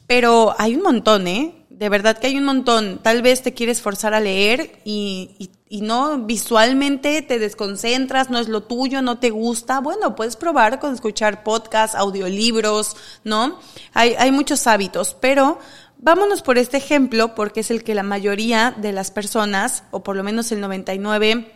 pero 0.08 0.56
hay 0.58 0.76
un 0.76 0.82
montón, 0.82 1.28
¿eh? 1.28 1.54
De 1.70 1.90
verdad 1.90 2.18
que 2.18 2.26
hay 2.26 2.38
un 2.38 2.46
montón. 2.46 3.02
Tal 3.04 3.22
vez 3.22 3.44
te 3.44 3.54
quieres 3.54 3.82
forzar 3.82 4.16
a 4.16 4.20
leer 4.20 4.80
y, 4.84 5.36
y, 5.38 5.52
y 5.68 5.82
no 5.82 6.20
visualmente 6.20 7.22
te 7.22 7.38
desconcentras, 7.38 8.30
no 8.30 8.40
es 8.40 8.48
lo 8.48 8.64
tuyo, 8.64 9.02
no 9.02 9.20
te 9.20 9.30
gusta. 9.30 9.80
Bueno, 9.80 10.16
puedes 10.16 10.38
probar 10.38 10.80
con 10.80 10.94
escuchar 10.94 11.44
podcasts, 11.44 11.98
audiolibros, 11.98 12.96
¿no? 13.24 13.60
Hay, 13.94 14.16
hay 14.18 14.32
muchos 14.32 14.68
hábitos, 14.68 15.18
pero 15.20 15.60
Vámonos 16.06 16.44
por 16.44 16.60
este 16.60 16.78
ejemplo 16.78 17.34
porque 17.34 17.62
es 17.62 17.72
el 17.72 17.84
que 17.84 17.96
la 17.96 18.04
mayoría 18.04 18.76
de 18.78 18.92
las 18.92 19.10
personas, 19.10 19.86
o 19.90 20.04
por 20.04 20.16
lo 20.16 20.22
menos 20.22 20.52
el 20.52 20.62
99% 20.64 21.48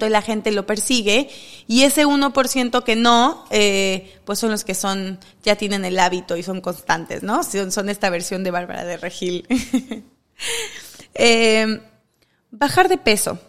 de 0.00 0.10
la 0.10 0.20
gente 0.20 0.52
lo 0.52 0.66
persigue, 0.66 1.30
y 1.66 1.84
ese 1.84 2.04
1% 2.04 2.84
que 2.84 2.94
no, 2.94 3.46
eh, 3.48 4.20
pues 4.26 4.38
son 4.38 4.50
los 4.50 4.64
que 4.64 4.74
son, 4.74 5.18
ya 5.42 5.56
tienen 5.56 5.86
el 5.86 5.98
hábito 5.98 6.36
y 6.36 6.42
son 6.42 6.60
constantes, 6.60 7.22
¿no? 7.22 7.42
Son, 7.42 7.72
son 7.72 7.88
esta 7.88 8.10
versión 8.10 8.44
de 8.44 8.50
Bárbara 8.50 8.84
de 8.84 8.98
Regil. 8.98 9.46
Eh, 11.20 11.80
bajar 12.52 12.88
de 12.88 12.96
peso. 12.96 13.40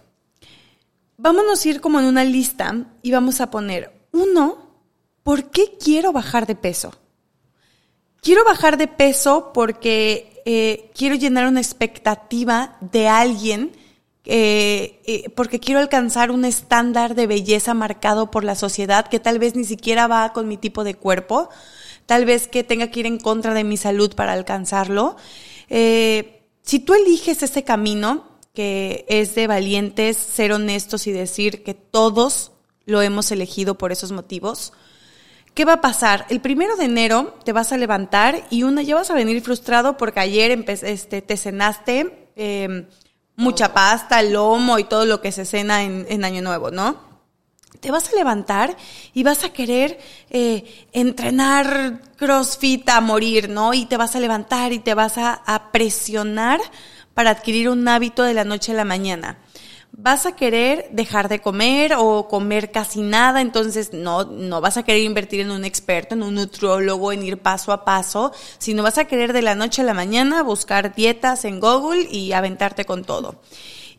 Vámonos 1.18 1.64
a 1.64 1.70
ir 1.70 1.82
como 1.82 2.00
en 2.00 2.08
una 2.08 2.24
lista 2.24 2.74
y 3.04 3.12
vamos 3.12 3.42
a 3.42 3.52
poner, 3.52 3.92
uno, 4.12 4.82
¿por 5.22 5.52
qué 5.52 5.78
quiero 5.78 6.12
bajar 6.12 6.48
de 6.48 6.56
peso? 6.56 6.99
Quiero 8.22 8.44
bajar 8.44 8.78
de 8.78 8.88
peso 8.88 9.52
porque 9.54 10.42
eh, 10.46 10.92
quiero 10.96 11.16
llenar 11.16 11.48
una 11.48 11.62
expectativa 11.62 12.78
de 12.82 13.08
alguien, 13.08 13.72
eh, 14.26 15.02
eh, 15.06 15.30
porque 15.36 15.60
quiero 15.60 15.80
alcanzar 15.80 16.30
un 16.30 16.46
estándar 16.46 17.16
de 17.16 17.28
belleza 17.28 17.74
marcado 17.74 18.30
por 18.30 18.44
la 18.44 18.56
sociedad 18.56 19.08
que 19.08 19.20
tal 19.20 19.40
vez 19.40 19.56
ni 19.56 19.64
siquiera 19.64 20.08
va 20.08 20.34
con 20.34 20.48
mi 20.48 20.58
tipo 20.58 20.84
de 20.84 20.94
cuerpo, 20.94 21.50
tal 22.06 22.26
vez 22.26 22.48
que 22.48 22.64
tenga 22.64 22.92
que 22.92 23.00
ir 23.02 23.06
en 23.06 23.20
contra 23.20 23.54
de 23.54 23.64
mi 23.64 23.78
salud 23.78 24.14
para 24.16 24.34
alcanzarlo. 24.34 25.16
Eh, 25.70 26.44
si 26.62 26.80
tú 26.80 26.94
eliges 26.94 27.42
ese 27.42 27.64
camino, 27.64 28.28
que 28.54 29.06
es 29.08 29.36
de 29.36 29.48
valientes, 29.48 30.18
ser 30.18 30.52
honestos 30.52 31.08
y 31.08 31.12
decir 31.12 31.64
que 31.64 31.74
todos 31.74 32.52
lo 32.86 33.02
hemos 33.02 33.32
elegido 33.32 33.78
por 33.78 33.92
esos 33.92 34.12
motivos, 34.12 34.74
¿Qué 35.60 35.66
va 35.66 35.74
a 35.74 35.82
pasar? 35.82 36.26
El 36.30 36.40
primero 36.40 36.78
de 36.78 36.86
enero 36.86 37.38
te 37.44 37.52
vas 37.52 37.74
a 37.74 37.78
levantar 37.78 38.48
y 38.50 38.64
una 38.64 38.82
ya 38.82 38.96
vas 38.96 39.10
a 39.10 39.14
venir 39.14 39.42
frustrado 39.42 39.98
porque 39.98 40.22
ayer 40.22 40.64
este, 40.70 41.22
te 41.22 41.36
cenaste 41.36 42.30
eh, 42.38 42.88
mucha 43.36 43.74
pasta, 43.74 44.24
lomo 44.24 44.80
y 44.80 44.86
todo 44.86 45.04
lo 45.04 45.20
que 45.20 45.34
se 45.34 45.44
cena 45.44 45.84
en, 45.84 46.06
en 46.08 46.24
Año 46.24 46.42
Nuevo, 46.42 46.72
¿no? 46.72 47.02
Te 47.82 47.92
vas 47.92 48.08
a 48.08 48.16
levantar 48.16 48.78
y 49.14 49.24
vas 49.24 49.44
a 49.44 49.50
querer 49.50 50.00
eh, 50.30 50.88
entrenar 50.94 52.04
CrossFit 52.16 52.88
a 52.88 53.02
morir, 53.02 53.50
¿no? 53.50 53.74
Y 53.74 53.86
te 53.86 53.98
vas 53.98 54.16
a 54.16 54.22
levantar 54.22 54.72
y 54.72 54.80
te 54.80 54.94
vas 54.94 55.18
a, 55.18 55.34
a 55.46 55.74
presionar 55.74 56.62
para 57.14 57.32
adquirir 57.32 57.68
un 57.68 57.86
hábito 57.86 58.24
de 58.24 58.34
la 58.34 58.46
noche 58.46 58.72
a 58.72 58.76
la 58.76 58.86
mañana 58.86 59.38
vas 59.92 60.26
a 60.26 60.36
querer 60.36 60.88
dejar 60.92 61.28
de 61.30 61.42
comer 61.42 61.94
o 61.98 62.28
comer 62.28 62.72
casi 62.72 63.02
nada, 63.02 63.42
entonces 63.42 63.92
no, 63.94 64.24
no 64.24 64.62
vas 64.62 64.78
a 64.78 64.84
querer 64.84 65.02
invertir 65.04 65.42
en 65.42 65.52
un 65.52 65.66
experto, 65.66 66.16
en 66.16 66.24
un 66.24 66.36
nutriólogo, 66.36 67.12
en 67.12 67.24
ir 67.24 67.38
paso 67.38 67.72
a 67.72 67.84
paso, 67.84 68.32
sino 68.58 68.84
vas 68.84 68.98
a 68.98 69.06
querer 69.06 69.34
de 69.34 69.42
la 69.42 69.56
noche 69.56 69.82
a 69.82 69.86
la 69.86 69.94
mañana 69.94 70.44
buscar 70.44 70.96
dietas 70.96 71.44
en 71.46 71.60
Google 71.60 72.08
y 72.10 72.32
aventarte 72.32 72.86
con 72.86 73.04
todo. 73.04 73.42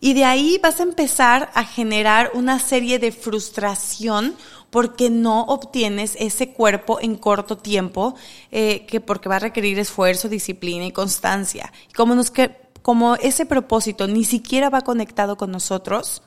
Y 0.01 0.15
de 0.15 0.25
ahí 0.25 0.59
vas 0.63 0.81
a 0.81 0.85
empezar 0.85 1.51
a 1.55 1.65
generar 1.65 2.31
una 2.33 2.59
serie 2.59 2.99
de 2.99 3.13
frustración 3.13 4.35
porque 4.71 5.11
no 5.11 5.43
obtienes 5.43 6.17
ese 6.19 6.53
cuerpo 6.53 6.99
en 7.01 7.17
corto 7.17 7.59
tiempo, 7.59 8.15
eh, 8.51 8.87
que 8.87 9.01
porque 9.01 9.29
va 9.29 9.37
a 9.37 9.41
requerir 9.41 9.79
esfuerzo, 9.79 10.29
disciplina 10.29 10.87
y 10.87 10.93
constancia. 10.93 11.71
Como 11.95 12.15
nos 12.15 12.31
que, 12.31 12.57
como 12.83 13.17
ese 13.17 13.47
propósito 13.47 14.07
ni 14.07 14.25
siquiera 14.25 14.71
va 14.71 14.83
conectado 14.83 15.37
con 15.37 15.51
nosotros, 15.51 16.23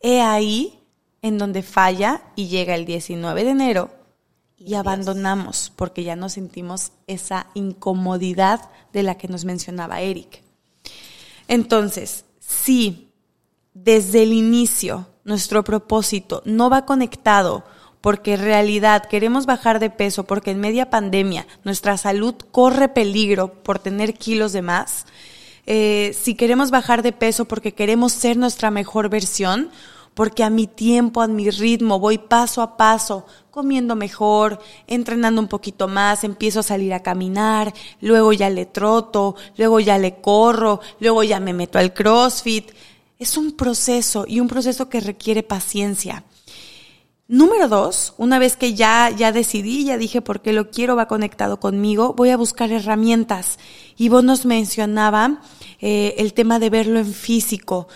he 0.00 0.20
ahí 0.20 0.80
en 1.22 1.38
donde 1.38 1.62
falla 1.62 2.22
y 2.36 2.48
llega 2.48 2.74
el 2.74 2.84
19 2.84 3.44
de 3.44 3.50
enero 3.50 3.90
y 4.56 4.74
abandonamos 4.74 5.72
porque 5.74 6.04
ya 6.04 6.16
no 6.16 6.28
sentimos 6.28 6.92
esa 7.06 7.48
incomodidad 7.54 8.70
de 8.92 9.02
la 9.02 9.16
que 9.16 9.28
nos 9.28 9.44
mencionaba 9.44 10.00
Eric. 10.00 10.42
Entonces, 11.48 12.24
si 12.40 13.12
desde 13.74 14.22
el 14.22 14.32
inicio 14.32 15.06
nuestro 15.24 15.64
propósito 15.64 16.42
no 16.44 16.70
va 16.70 16.86
conectado 16.86 17.64
porque 18.00 18.34
en 18.34 18.40
realidad 18.40 19.06
queremos 19.06 19.46
bajar 19.46 19.80
de 19.80 19.90
peso 19.90 20.24
porque 20.24 20.50
en 20.50 20.60
media 20.60 20.90
pandemia 20.90 21.46
nuestra 21.64 21.96
salud 21.96 22.34
corre 22.52 22.88
peligro 22.88 23.62
por 23.62 23.78
tener 23.78 24.14
kilos 24.14 24.52
de 24.52 24.60
más, 24.62 25.06
eh, 25.66 26.16
si 26.18 26.34
queremos 26.34 26.70
bajar 26.70 27.02
de 27.02 27.12
peso 27.12 27.46
porque 27.46 27.72
queremos 27.72 28.12
ser 28.12 28.36
nuestra 28.36 28.70
mejor 28.70 29.08
versión, 29.08 29.70
porque 30.14 30.44
a 30.44 30.50
mi 30.50 30.66
tiempo, 30.66 31.20
a 31.20 31.26
mi 31.26 31.50
ritmo, 31.50 31.98
voy 31.98 32.18
paso 32.18 32.62
a 32.62 32.76
paso, 32.76 33.26
comiendo 33.50 33.96
mejor, 33.96 34.60
entrenando 34.86 35.40
un 35.40 35.48
poquito 35.48 35.88
más, 35.88 36.24
empiezo 36.24 36.60
a 36.60 36.64
salir 36.64 36.94
a 36.94 37.02
caminar, 37.02 37.72
luego 38.00 38.32
ya 38.32 38.48
le 38.50 38.66
troto, 38.66 39.36
luego 39.56 39.80
ya 39.80 39.98
le 39.98 40.16
corro, 40.20 40.80
luego 41.00 41.22
ya 41.24 41.40
me 41.40 41.52
meto 41.52 41.78
al 41.78 41.92
CrossFit. 41.92 42.70
Es 43.18 43.36
un 43.36 43.52
proceso 43.52 44.24
y 44.26 44.40
un 44.40 44.48
proceso 44.48 44.88
que 44.88 45.00
requiere 45.00 45.42
paciencia. 45.42 46.24
Número 47.26 47.68
dos, 47.68 48.12
una 48.18 48.38
vez 48.38 48.56
que 48.56 48.74
ya, 48.74 49.08
ya 49.08 49.32
decidí, 49.32 49.84
ya 49.84 49.96
dije 49.96 50.20
por 50.20 50.42
qué 50.42 50.52
lo 50.52 50.70
quiero, 50.70 50.94
va 50.94 51.08
conectado 51.08 51.58
conmigo, 51.58 52.12
voy 52.12 52.28
a 52.28 52.36
buscar 52.36 52.70
herramientas. 52.70 53.58
Y 53.96 54.10
vos 54.10 54.22
nos 54.22 54.44
mencionaba 54.44 55.40
eh, 55.80 56.16
el 56.18 56.34
tema 56.34 56.58
de 56.58 56.68
verlo 56.68 56.98
en 56.98 57.14
físico. 57.14 57.88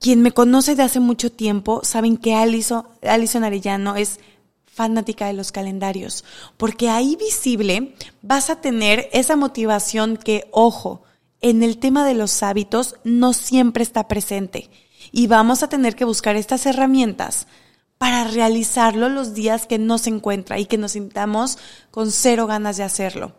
Quien 0.00 0.22
me 0.22 0.32
conoce 0.32 0.74
de 0.74 0.82
hace 0.82 0.98
mucho 0.98 1.30
tiempo 1.30 1.82
saben 1.84 2.16
que 2.16 2.34
Alison, 2.34 2.86
Alison 3.02 3.44
Arellano 3.44 3.96
es 3.96 4.18
fanática 4.64 5.26
de 5.26 5.34
los 5.34 5.52
calendarios, 5.52 6.24
porque 6.56 6.88
ahí 6.88 7.16
visible 7.16 7.94
vas 8.22 8.48
a 8.48 8.62
tener 8.62 9.10
esa 9.12 9.36
motivación 9.36 10.16
que, 10.16 10.48
ojo, 10.52 11.02
en 11.42 11.62
el 11.62 11.76
tema 11.76 12.06
de 12.06 12.14
los 12.14 12.42
hábitos 12.42 12.96
no 13.04 13.34
siempre 13.34 13.82
está 13.82 14.08
presente 14.08 14.70
y 15.10 15.26
vamos 15.26 15.62
a 15.62 15.68
tener 15.68 15.94
que 15.94 16.06
buscar 16.06 16.36
estas 16.36 16.64
herramientas 16.64 17.46
para 18.02 18.24
realizarlo 18.24 19.08
los 19.08 19.32
días 19.32 19.68
que 19.68 19.78
no 19.78 19.96
se 19.96 20.10
encuentra 20.10 20.58
y 20.58 20.66
que 20.66 20.76
nos 20.76 20.90
sintamos 20.90 21.56
con 21.92 22.10
cero 22.10 22.48
ganas 22.48 22.76
de 22.76 22.82
hacerlo. 22.82 23.36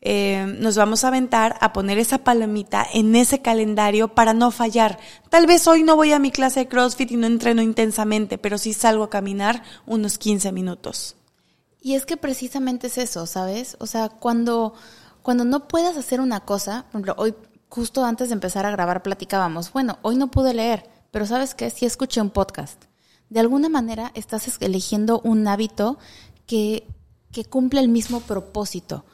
Eh, 0.00 0.46
nos 0.60 0.76
vamos 0.76 1.02
a 1.02 1.08
aventar 1.08 1.56
a 1.60 1.72
poner 1.72 1.98
esa 1.98 2.18
palomita 2.18 2.86
en 2.94 3.16
ese 3.16 3.42
calendario 3.42 4.14
para 4.14 4.32
no 4.32 4.52
fallar. 4.52 5.00
Tal 5.28 5.48
vez 5.48 5.66
hoy 5.66 5.82
no 5.82 5.96
voy 5.96 6.12
a 6.12 6.20
mi 6.20 6.30
clase 6.30 6.60
de 6.60 6.68
CrossFit 6.68 7.10
y 7.10 7.16
no 7.16 7.26
entreno 7.26 7.62
intensamente, 7.62 8.38
pero 8.38 8.58
sí 8.58 8.74
salgo 8.74 9.02
a 9.02 9.10
caminar 9.10 9.64
unos 9.86 10.18
15 10.18 10.52
minutos. 10.52 11.16
Y 11.80 11.94
es 11.94 12.06
que 12.06 12.16
precisamente 12.16 12.86
es 12.86 12.96
eso, 12.96 13.26
¿sabes? 13.26 13.76
O 13.80 13.88
sea, 13.88 14.08
cuando, 14.08 14.72
cuando 15.22 15.44
no 15.44 15.66
puedas 15.66 15.96
hacer 15.96 16.20
una 16.20 16.38
cosa, 16.38 16.82
por 16.92 17.00
ejemplo, 17.00 17.14
hoy 17.18 17.34
justo 17.68 18.04
antes 18.04 18.28
de 18.28 18.34
empezar 18.34 18.66
a 18.66 18.70
grabar 18.70 19.02
platicábamos, 19.02 19.72
bueno, 19.72 19.98
hoy 20.02 20.14
no 20.14 20.30
pude 20.30 20.54
leer, 20.54 20.88
pero 21.10 21.26
¿sabes 21.26 21.56
qué? 21.56 21.70
Sí 21.70 21.86
escuché 21.86 22.20
un 22.20 22.30
podcast. 22.30 22.84
De 23.30 23.40
alguna 23.40 23.68
manera 23.68 24.12
estás 24.14 24.58
eligiendo 24.60 25.20
un 25.24 25.48
hábito 25.48 25.98
que, 26.46 26.86
que 27.32 27.44
cumple 27.44 27.80
el 27.80 27.88
mismo 27.88 28.20
propósito 28.20 29.04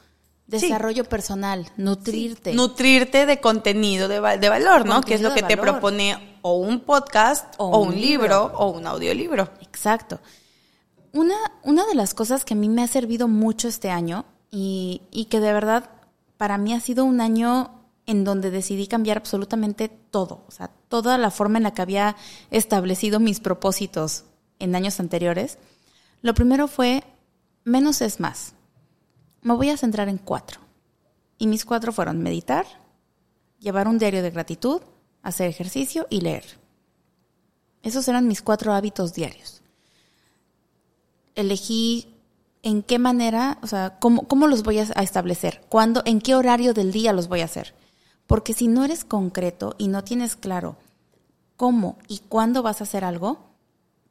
Desarrollo 0.47 1.03
personal, 1.03 1.67
nutrirte. 1.75 2.53
Nutrirte 2.53 3.25
de 3.25 3.41
contenido 3.41 4.07
de, 4.07 4.21
valor, 4.21 4.85
¿no? 4.85 5.01
Que 5.01 5.13
es 5.13 5.21
lo 5.21 5.33
que 5.33 5.43
te 5.43 5.57
propone 5.57 6.39
o 6.41 6.55
un 6.55 6.79
podcast, 6.79 7.53
o, 7.57 7.79
un, 7.79 7.99
libro, 7.99 8.53
o 8.55 8.69
un 8.69 8.87
audiolibro. 8.87 9.49
Exacto. 9.61 10.21
Una, 11.11 11.35
una 11.63 11.85
de 11.85 11.95
las 11.95 12.13
cosas 12.13 12.45
que 12.45 12.53
a 12.53 12.57
mí 12.57 12.69
me 12.69 12.81
ha 12.81 12.87
servido 12.87 13.27
mucho 13.27 13.67
este 13.67 13.89
año 13.89 14.23
y, 14.49 15.01
y 15.11 15.25
que 15.25 15.41
de 15.41 15.51
verdad 15.51 15.89
para 16.37 16.57
mí 16.57 16.73
ha 16.73 16.79
sido 16.79 17.03
un 17.03 17.19
año 17.19 17.76
en 18.07 18.23
donde 18.23 18.49
decidí 18.49 18.87
cambiar 18.87 19.17
absolutamente 19.17 19.89
todo, 19.89 20.45
o 20.47 20.51
sea, 20.51 20.71
toda 20.87 21.17
la 21.17 21.29
forma 21.29 21.57
en 21.57 21.63
la 21.63 21.73
que 21.73 21.81
había 21.81 22.15
establecido 22.49 23.19
mis 23.19 23.41
propósitos 23.41 24.23
en 24.59 24.75
años 24.75 24.99
anteriores. 24.99 25.59
Lo 26.21 26.33
primero 26.33 26.67
fue 26.69 27.03
menos 27.65 28.01
es 28.01 28.19
más. 28.21 28.53
Me 29.41 29.53
voy 29.53 29.69
a 29.69 29.77
centrar 29.77 30.07
en 30.07 30.17
cuatro. 30.17 30.61
Y 31.37 31.47
mis 31.47 31.65
cuatro 31.65 31.91
fueron 31.91 32.23
meditar, 32.23 32.65
llevar 33.59 33.87
un 33.87 33.99
diario 33.99 34.23
de 34.23 34.31
gratitud, 34.31 34.81
hacer 35.21 35.49
ejercicio 35.49 36.07
y 36.09 36.21
leer. 36.21 36.45
Esos 37.83 38.07
eran 38.07 38.27
mis 38.27 38.41
cuatro 38.41 38.73
hábitos 38.73 39.13
diarios. 39.13 39.61
Elegí 41.35 42.15
en 42.63 42.83
qué 42.83 42.99
manera, 42.99 43.59
o 43.61 43.67
sea, 43.67 43.99
cómo, 43.99 44.27
cómo 44.27 44.47
los 44.47 44.63
voy 44.63 44.79
a 44.79 44.83
establecer, 44.83 45.61
cuándo, 45.69 46.01
en 46.05 46.21
qué 46.21 46.35
horario 46.35 46.73
del 46.73 46.91
día 46.91 47.13
los 47.13 47.27
voy 47.27 47.41
a 47.41 47.45
hacer. 47.45 47.75
Porque 48.27 48.53
si 48.53 48.67
no 48.67 48.83
eres 48.85 49.05
concreto 49.05 49.75
y 49.77 49.87
no 49.87 50.03
tienes 50.03 50.35
claro 50.35 50.77
cómo 51.55 51.97
y 52.07 52.19
cuándo 52.19 52.61
vas 52.61 52.81
a 52.81 52.83
hacer 52.83 53.03
algo, 53.03 53.39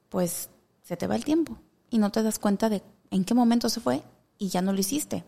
pues 0.09 0.49
se 0.83 0.97
te 0.97 1.07
va 1.07 1.17
el 1.17 1.25
tiempo 1.25 1.59
y 1.91 1.99
no 1.99 2.11
te 2.11 2.23
das 2.23 2.39
cuenta 2.39 2.69
de 2.69 2.83
en 3.11 3.25
qué 3.25 3.35
momento 3.35 3.69
se 3.69 3.81
fue 3.81 4.03
y 4.39 4.49
ya 4.49 4.63
no 4.63 4.73
lo 4.73 4.81
hiciste. 4.81 5.25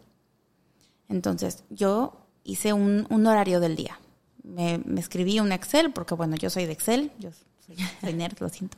Entonces, 1.09 1.65
yo 1.71 2.27
hice 2.45 2.73
un, 2.73 3.27
horario 3.27 3.61
del 3.61 3.77
día. 3.77 3.99
Me, 4.43 4.81
escribí 4.97 5.41
un 5.41 5.53
Excel, 5.53 5.93
porque 5.93 6.15
bueno, 6.15 6.37
yo 6.37 6.51
soy 6.51 6.67
de 6.67 6.73
Excel, 6.73 7.13
yo 7.19 7.31
soy, 8.01 8.15
nerd, 8.15 8.39
lo 8.41 8.49
siento. 8.49 8.77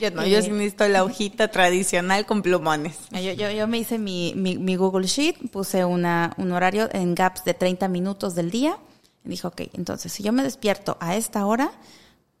Yo 0.00 0.10
no, 0.10 0.26
yo 0.26 0.42
sí 0.42 0.48
eh, 0.48 0.52
necesito 0.52 0.88
la 0.88 1.04
hojita 1.04 1.48
tradicional 1.48 2.26
con 2.26 2.42
plumones. 2.42 2.96
Yo, 3.12 3.32
yo, 3.32 3.50
yo 3.50 3.68
me 3.68 3.78
hice 3.78 3.98
mi, 3.98 4.34
mi, 4.34 4.76
Google 4.76 5.06
Sheet, 5.06 5.50
puse 5.50 5.84
una, 5.84 6.34
un 6.36 6.52
horario 6.52 6.88
en 6.92 7.14
gaps 7.14 7.44
de 7.44 7.54
30 7.54 7.88
minutos 7.88 8.34
del 8.34 8.50
día. 8.50 8.78
Y 9.24 9.28
dije, 9.28 9.46
ok, 9.46 9.62
entonces 9.72 10.12
si 10.12 10.22
yo 10.22 10.32
me 10.32 10.42
despierto 10.42 10.96
a 11.00 11.16
esta 11.16 11.46
hora, 11.46 11.72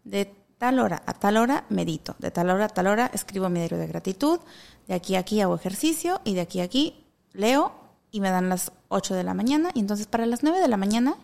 de 0.04 0.34
tal 0.58 0.78
hora 0.78 1.02
a 1.06 1.14
tal 1.14 1.36
hora 1.36 1.64
medito, 1.70 2.14
de 2.18 2.30
tal 2.30 2.50
hora 2.50 2.66
a 2.66 2.68
tal 2.68 2.86
hora 2.86 3.10
escribo 3.12 3.48
mi 3.48 3.60
diario 3.60 3.78
de 3.78 3.86
gratitud, 3.86 4.40
de 4.86 4.94
aquí 4.94 5.16
a 5.16 5.20
aquí 5.20 5.40
hago 5.40 5.54
ejercicio 5.54 6.20
y 6.24 6.34
de 6.34 6.40
aquí 6.40 6.60
a 6.60 6.64
aquí 6.64 7.04
leo 7.32 7.72
y 8.10 8.20
me 8.20 8.30
dan 8.30 8.48
las 8.48 8.72
8 8.88 9.14
de 9.14 9.24
la 9.24 9.34
mañana. 9.34 9.70
Y 9.74 9.80
entonces 9.80 10.06
para 10.06 10.26
las 10.26 10.42
9 10.42 10.60
de 10.60 10.68
la 10.68 10.76
mañana 10.76 11.16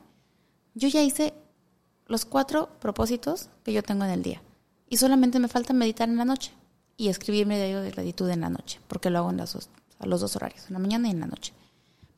yo 0.75 0.89
ya 0.89 1.03
hice 1.03 1.35
los 2.07 2.25
cuatro 2.25 2.71
propósitos 2.81 3.51
que 3.63 3.73
yo 3.73 3.83
tengo 3.83 4.05
en 4.05 4.11
el 4.11 4.23
día. 4.23 4.43
Y 4.89 4.97
solamente 4.97 5.39
me 5.39 5.49
falta 5.49 5.75
meditar 5.75 6.09
en 6.09 6.17
la 6.17 6.25
noche 6.25 6.53
y 6.97 7.09
escribir 7.09 7.47
mi 7.47 7.55
diario 7.55 7.83
de 7.83 7.91
gratitud 7.91 8.29
en 8.31 8.41
la 8.41 8.49
noche, 8.51 8.81
porque 8.89 9.11
lo 9.11 9.19
hago 9.19 9.31
en 9.31 9.37
las 9.37 9.53
dos, 9.53 9.71
los 10.01 10.21
dos 10.21 10.35
horarios, 10.35 10.67
en 10.69 10.73
la 10.73 10.79
mañana 10.79 11.09
y 11.09 11.11
en 11.11 11.21
la 11.21 11.27
noche. 11.27 11.53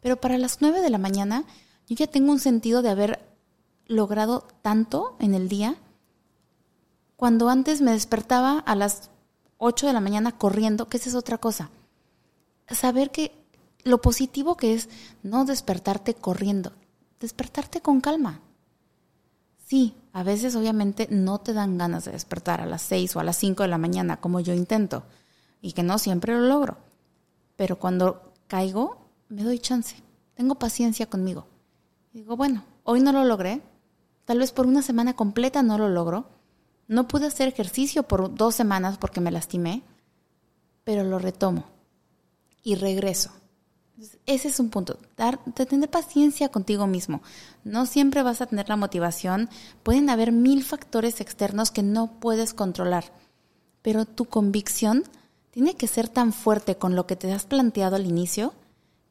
Pero 0.01 0.17
para 0.17 0.39
las 0.39 0.61
9 0.61 0.81
de 0.81 0.91
la 0.91 0.99
mañana 0.99 1.45
yo 1.87 1.97
ya 1.97 2.07
tengo 2.07 2.33
un 2.33 2.39
sentido 2.39 2.81
de 2.81 2.91
haber 2.91 3.30
logrado 3.91 4.47
tanto 4.63 5.17
en 5.19 5.35
el 5.35 5.49
día 5.49 5.75
cuando 7.17 7.51
antes 7.51 7.83
me 7.83 7.91
despertaba 7.91 8.61
a 8.61 8.75
las 8.77 9.11
8 9.59 9.89
de 9.89 9.93
la 9.93 10.01
mañana 10.01 10.39
corriendo, 10.39 10.89
que 10.89 10.97
esa 10.97 11.11
es 11.11 11.15
otra 11.15 11.39
cosa. 11.39 11.71
Saber 12.69 13.11
que 13.11 13.33
lo 13.83 14.01
positivo 14.01 14.57
que 14.57 14.75
es 14.75 14.89
no 15.23 15.45
despertarte 15.45 16.15
corriendo, 16.15 16.73
despertarte 17.19 17.83
con 17.83 18.01
calma. 18.01 18.41
Sí, 19.67 19.97
a 20.13 20.23
veces 20.23 20.55
obviamente 20.55 21.09
no 21.11 21.41
te 21.41 21.53
dan 21.53 21.77
ganas 21.77 22.05
de 22.05 22.13
despertar 22.13 22.61
a 22.61 22.67
las 22.67 22.83
6 22.83 23.17
o 23.17 23.21
a 23.21 23.25
las 23.25 23.37
5 23.37 23.65
de 23.65 23.69
la 23.69 23.79
mañana 23.79 24.21
como 24.21 24.41
yo 24.41 24.55
intento 24.55 25.03
y 25.61 25.73
que 25.73 25.83
no 25.83 25.99
siempre 25.99 26.35
lo 26.35 26.47
logro. 26.47 26.79
Pero 27.57 27.79
cuando 27.79 28.33
caigo, 28.47 28.99
me 29.29 29.43
doy 29.43 29.59
chance. 29.59 29.97
Tengo 30.35 30.55
paciencia 30.55 31.07
conmigo. 31.07 31.47
digo, 32.13 32.37
bueno, 32.37 32.65
hoy 32.85 33.01
no 33.01 33.13
lo 33.13 33.25
logré. 33.25 33.61
Tal 34.31 34.39
vez 34.39 34.53
por 34.53 34.69
una 34.69 34.81
semana 34.81 35.17
completa 35.17 35.61
no 35.65 35.77
lo 35.77 35.89
logro. 35.89 36.29
No 36.87 37.09
pude 37.09 37.27
hacer 37.27 37.49
ejercicio 37.49 38.05
por 38.05 38.33
dos 38.33 38.55
semanas 38.55 38.97
porque 38.97 39.21
me 39.21 39.33
lastimé, 39.33 39.83
pero 40.85 41.03
lo 41.03 41.19
retomo 41.19 41.65
y 42.63 42.77
regreso 42.77 43.33
ese 44.27 44.47
es 44.47 44.61
un 44.61 44.71
punto, 44.71 44.99
dar, 45.17 45.43
tener 45.55 45.91
paciencia 45.91 46.49
contigo 46.49 46.87
mismo. 46.87 47.23
No 47.65 47.87
siempre 47.87 48.23
vas 48.23 48.41
a 48.41 48.47
tener 48.47 48.69
la 48.69 48.77
motivación, 48.77 49.51
pueden 49.83 50.09
haber 50.09 50.31
mil 50.31 50.63
factores 50.63 51.21
externos 51.21 51.73
que 51.73 51.83
no 51.83 52.21
puedes 52.21 52.55
controlar, 52.55 53.13
pero 53.83 54.05
tu 54.05 54.27
convicción 54.27 55.03
tiene 55.51 55.75
que 55.75 55.89
ser 55.89 56.09
tan 56.09 56.33
fuerte 56.33 56.77
con 56.77 56.95
lo 56.95 57.09
que 57.09 57.17
te 57.17 57.33
has 57.33 57.47
planteado 57.47 57.97
al 57.97 58.07
inicio 58.07 58.55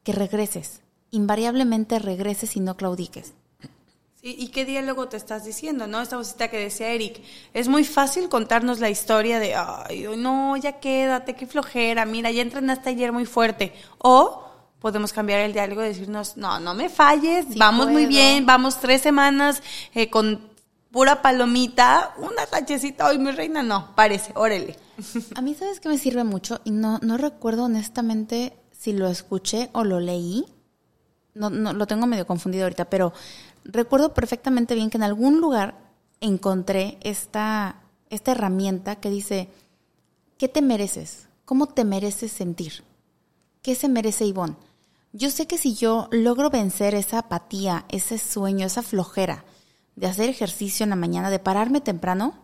que 0.02 0.12
regreses, 0.12 0.80
invariablemente 1.10 1.98
regreses 1.98 2.56
y 2.56 2.60
no 2.60 2.78
claudiques. 2.78 3.34
¿Y 4.22 4.48
qué 4.48 4.66
diálogo 4.66 5.08
te 5.08 5.16
estás 5.16 5.44
diciendo? 5.44 5.86
¿No? 5.86 6.02
Esta 6.02 6.18
vocita 6.18 6.48
que 6.48 6.58
decía 6.58 6.88
Eric. 6.88 7.22
Es 7.54 7.68
muy 7.68 7.84
fácil 7.84 8.28
contarnos 8.28 8.78
la 8.78 8.90
historia 8.90 9.38
de, 9.38 9.54
ay, 9.54 10.06
no, 10.18 10.58
ya 10.58 10.78
quédate, 10.78 11.34
qué 11.34 11.46
flojera, 11.46 12.04
mira, 12.04 12.30
ya 12.30 12.42
entrenaste 12.42 12.90
ayer 12.90 13.12
muy 13.12 13.24
fuerte. 13.24 13.72
O 13.96 14.44
podemos 14.78 15.14
cambiar 15.14 15.40
el 15.40 15.54
diálogo 15.54 15.82
y 15.82 15.88
decirnos, 15.88 16.36
no, 16.36 16.60
no 16.60 16.74
me 16.74 16.90
falles, 16.90 17.46
vamos 17.56 17.88
muy 17.88 18.06
bien, 18.06 18.44
vamos 18.44 18.78
tres 18.78 19.00
semanas 19.00 19.62
eh, 19.94 20.10
con 20.10 20.50
pura 20.90 21.22
palomita, 21.22 22.14
una 22.18 22.46
tachecita 22.46 23.06
hoy, 23.06 23.18
mi 23.18 23.30
reina, 23.30 23.62
no, 23.62 23.94
parece, 23.94 24.32
órale. 24.34 24.76
A 25.34 25.40
mí, 25.40 25.54
¿sabes 25.54 25.80
qué 25.80 25.88
me 25.88 25.98
sirve 25.98 26.24
mucho? 26.24 26.60
Y 26.64 26.72
no, 26.72 26.98
no 27.02 27.16
recuerdo 27.16 27.64
honestamente 27.64 28.56
si 28.72 28.92
lo 28.92 29.08
escuché 29.08 29.70
o 29.72 29.84
lo 29.84 30.00
leí. 30.00 30.44
No, 31.32 31.48
no, 31.48 31.72
lo 31.72 31.86
tengo 31.86 32.06
medio 32.06 32.26
confundido 32.26 32.64
ahorita, 32.64 32.86
pero 32.86 33.12
recuerdo 33.64 34.14
perfectamente 34.14 34.74
bien 34.74 34.90
que 34.90 34.98
en 34.98 35.02
algún 35.02 35.40
lugar 35.40 35.78
encontré 36.20 36.98
esta, 37.02 37.82
esta 38.10 38.32
herramienta 38.32 38.96
que 38.96 39.10
dice, 39.10 39.48
¿qué 40.38 40.48
te 40.48 40.62
mereces? 40.62 41.28
¿Cómo 41.44 41.66
te 41.66 41.84
mereces 41.84 42.32
sentir? 42.32 42.84
¿Qué 43.62 43.74
se 43.74 43.88
merece 43.88 44.26
Ivonne? 44.26 44.56
Yo 45.12 45.30
sé 45.30 45.46
que 45.46 45.58
si 45.58 45.74
yo 45.74 46.08
logro 46.12 46.50
vencer 46.50 46.94
esa 46.94 47.18
apatía, 47.18 47.84
ese 47.88 48.18
sueño, 48.18 48.66
esa 48.66 48.82
flojera 48.82 49.44
de 49.96 50.06
hacer 50.06 50.30
ejercicio 50.30 50.84
en 50.84 50.90
la 50.90 50.96
mañana, 50.96 51.30
de 51.30 51.40
pararme 51.40 51.80
temprano, 51.80 52.34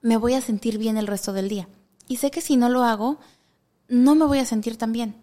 me 0.00 0.16
voy 0.16 0.34
a 0.34 0.40
sentir 0.40 0.78
bien 0.78 0.96
el 0.96 1.06
resto 1.06 1.32
del 1.32 1.48
día. 1.48 1.68
Y 2.08 2.16
sé 2.16 2.30
que 2.30 2.40
si 2.40 2.56
no 2.56 2.68
lo 2.68 2.84
hago, 2.84 3.18
no 3.88 4.14
me 4.14 4.24
voy 4.24 4.38
a 4.38 4.46
sentir 4.46 4.78
tan 4.78 4.92
bien. 4.92 5.16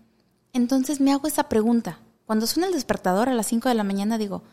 Entonces 0.54 1.02
me 1.02 1.12
hago 1.12 1.28
esa 1.28 1.50
pregunta. 1.50 2.00
Cuando 2.26 2.48
suena 2.48 2.68
el 2.68 2.74
despertador 2.74 3.30
a 3.30 3.34
las 3.34 3.48
5 3.48 3.70
de 3.70 3.76
la 3.76 3.84
mañana 3.84 4.18
digo, 4.18 4.44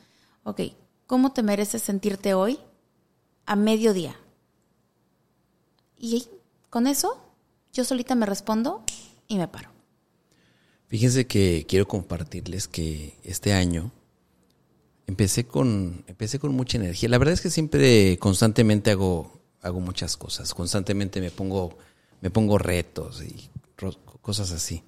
ok, 0.45 0.61
¿cómo 1.07 1.33
te 1.33 1.43
mereces 1.43 1.83
sentirte 1.83 2.35
hoy 2.35 2.59
a 3.47 3.57
mediodía? 3.57 4.17
Y 5.99 6.29
con 6.71 6.87
eso 6.87 7.19
yo 7.73 7.85
solita 7.85 8.15
me 8.15 8.27
respondo 8.27 8.83
y 9.29 9.39
me 9.39 9.49
paro. 9.49 9.71
Fíjense 10.89 11.27
que 11.27 11.67
quiero 11.69 11.87
compartirles 11.87 12.67
que 12.67 13.17
este 13.23 13.53
año 13.53 13.93
empecé 15.07 15.47
con, 15.47 16.05
empecé 16.07 16.39
con 16.39 16.55
mucha 16.55 16.79
energía. 16.79 17.09
La 17.09 17.19
verdad 17.19 17.35
es 17.35 17.41
que 17.41 17.51
siempre 17.51 18.19
constantemente 18.19 18.91
hago, 18.91 19.41
hago 19.61 19.81
muchas 19.81 20.17
cosas. 20.17 20.53
Constantemente 20.55 21.21
me 21.21 21.31
pongo, 21.31 21.79
me 22.21 22.31
pongo 22.31 22.59
retos 22.59 23.23
y 23.23 23.51
cosas 24.21 24.51
así. 24.53 24.83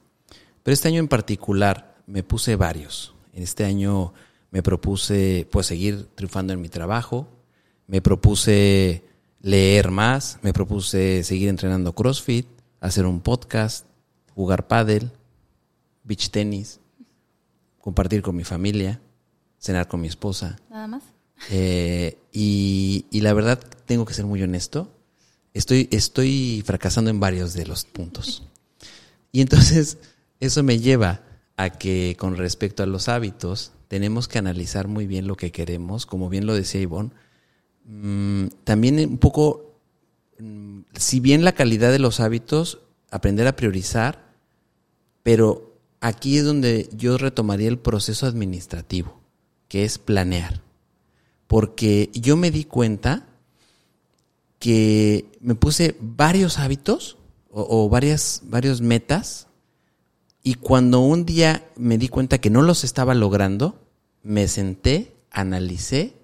Pero 0.62 0.72
este 0.72 0.88
año 0.88 1.00
en 1.00 1.08
particular 1.08 1.96
me 2.06 2.22
puse 2.22 2.56
varios. 2.56 3.14
En 3.32 3.42
este 3.42 3.64
año 3.64 4.12
me 4.52 4.62
propuse 4.62 5.48
pues 5.50 5.66
seguir 5.66 6.06
triunfando 6.14 6.52
en 6.52 6.60
mi 6.60 6.68
trabajo, 6.68 7.26
me 7.86 8.00
propuse 8.00 9.02
leer 9.40 9.90
más, 9.90 10.38
me 10.42 10.52
propuse 10.52 11.24
seguir 11.24 11.48
entrenando 11.48 11.94
CrossFit, 11.94 12.46
hacer 12.78 13.06
un 13.06 13.20
podcast, 13.20 13.86
jugar 14.34 14.68
pádel, 14.68 15.10
beach 16.04 16.30
tenis, 16.30 16.80
compartir 17.80 18.20
con 18.20 18.36
mi 18.36 18.44
familia, 18.44 19.00
cenar 19.58 19.88
con 19.88 20.02
mi 20.02 20.08
esposa. 20.08 20.60
Nada 20.70 20.86
más. 20.86 21.02
Eh, 21.50 22.18
y, 22.30 23.06
y 23.10 23.22
la 23.22 23.32
verdad, 23.32 23.58
tengo 23.86 24.04
que 24.04 24.14
ser 24.14 24.26
muy 24.26 24.42
honesto, 24.42 24.94
estoy, 25.54 25.88
estoy 25.90 26.62
fracasando 26.64 27.10
en 27.10 27.20
varios 27.20 27.54
de 27.54 27.64
los 27.64 27.86
puntos. 27.86 28.46
Y 29.32 29.40
entonces, 29.40 29.96
eso 30.40 30.62
me 30.62 30.78
lleva 30.78 31.22
a 31.56 31.70
que 31.70 32.16
con 32.18 32.36
respecto 32.36 32.82
a 32.82 32.86
los 32.86 33.08
hábitos, 33.08 33.72
tenemos 33.88 34.28
que 34.28 34.38
analizar 34.38 34.88
muy 34.88 35.06
bien 35.06 35.26
lo 35.26 35.36
que 35.36 35.52
queremos, 35.52 36.06
como 36.06 36.28
bien 36.28 36.46
lo 36.46 36.54
decía 36.54 36.80
Ivonne. 36.80 37.10
Mm, 37.84 38.46
también 38.64 38.98
un 38.98 39.18
poco, 39.18 39.78
mm, 40.38 40.80
si 40.94 41.20
bien 41.20 41.44
la 41.44 41.52
calidad 41.52 41.92
de 41.92 41.98
los 41.98 42.20
hábitos, 42.20 42.80
aprender 43.10 43.46
a 43.46 43.56
priorizar, 43.56 44.32
pero 45.22 45.78
aquí 46.00 46.38
es 46.38 46.44
donde 46.44 46.88
yo 46.96 47.18
retomaría 47.18 47.68
el 47.68 47.78
proceso 47.78 48.26
administrativo, 48.26 49.20
que 49.68 49.84
es 49.84 49.98
planear. 49.98 50.62
Porque 51.46 52.10
yo 52.14 52.36
me 52.36 52.50
di 52.50 52.64
cuenta 52.64 53.26
que 54.58 55.26
me 55.40 55.54
puse 55.54 55.96
varios 56.00 56.58
hábitos 56.58 57.18
o, 57.50 57.88
varias, 57.90 58.42
metas 58.80 59.48
y 60.42 60.55
cuando 60.55 61.00
un 61.00 61.24
día 61.24 61.68
me 61.76 61.98
di 61.98 62.09
cuenta 62.09 62.38
que 62.38 62.50
no 62.50 62.62
los 62.62 62.85
estaba 62.85 63.14
logrando, 63.14 63.78
me 64.22 64.48
senté, 64.48 65.12
analicé 65.31 66.14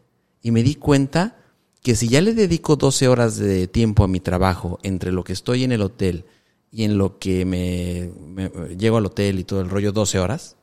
y 0.43 0.51
me 0.51 0.63
di 0.63 0.75
cuenta 0.75 1.37
que 1.83 1.95
si 1.95 2.09
ya 2.09 2.21
le 2.21 2.35
dedico 2.35 2.77
12 2.77 3.09
horas 3.09 3.37
de 3.37 3.69
tiempo 3.69 4.05
a 4.05 4.09
mi 4.09 4.21
trabajo 4.21 4.79
entre 4.83 5.13
lo 5.13 5.25
que 5.25 5.33
estoy 5.33 5.65
en 5.65 5.73
el 5.73 5.83
hotel 5.83 6.25
y 6.71 6.85
en 6.85 6.99
lo 6.99 7.19
que 7.19 7.45
me, 7.45 8.11
me- 8.27 8.51
llego 8.77 8.97
al 8.99 9.07
hotel 9.07 9.39
y 9.39 9.45
todo 9.45 9.61
el 9.61 9.71
rollo 9.71 9.93
12 9.93 10.19
horas, 10.19 10.57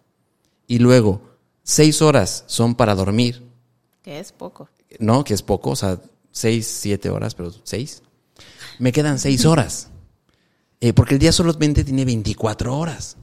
y 0.67 0.79
luego 0.79 1.21
6 1.63 2.01
horas 2.03 2.43
son 2.47 2.75
para 2.75 2.93
dormir, 2.93 3.41
Que 4.03 4.19
es 4.19 4.31
poco. 4.31 4.69
no, 4.99 5.23
que 5.23 5.33
es 5.33 5.41
poco, 5.41 5.71
o 5.71 5.75
sea, 5.75 5.99
6, 6.31 6.67
7 6.81 7.09
horas, 7.09 7.33
pero 7.33 7.51
6, 7.63 8.03
me 8.79 8.91
quedan 8.91 9.17
6 9.17 9.45
horas. 9.45 9.89
Eh, 10.81 10.93
porque 10.93 11.15
el 11.15 11.19
día 11.19 11.31
solamente 11.31 11.83
tiene 11.83 12.03
24 12.05 12.77
horas. 12.77 13.17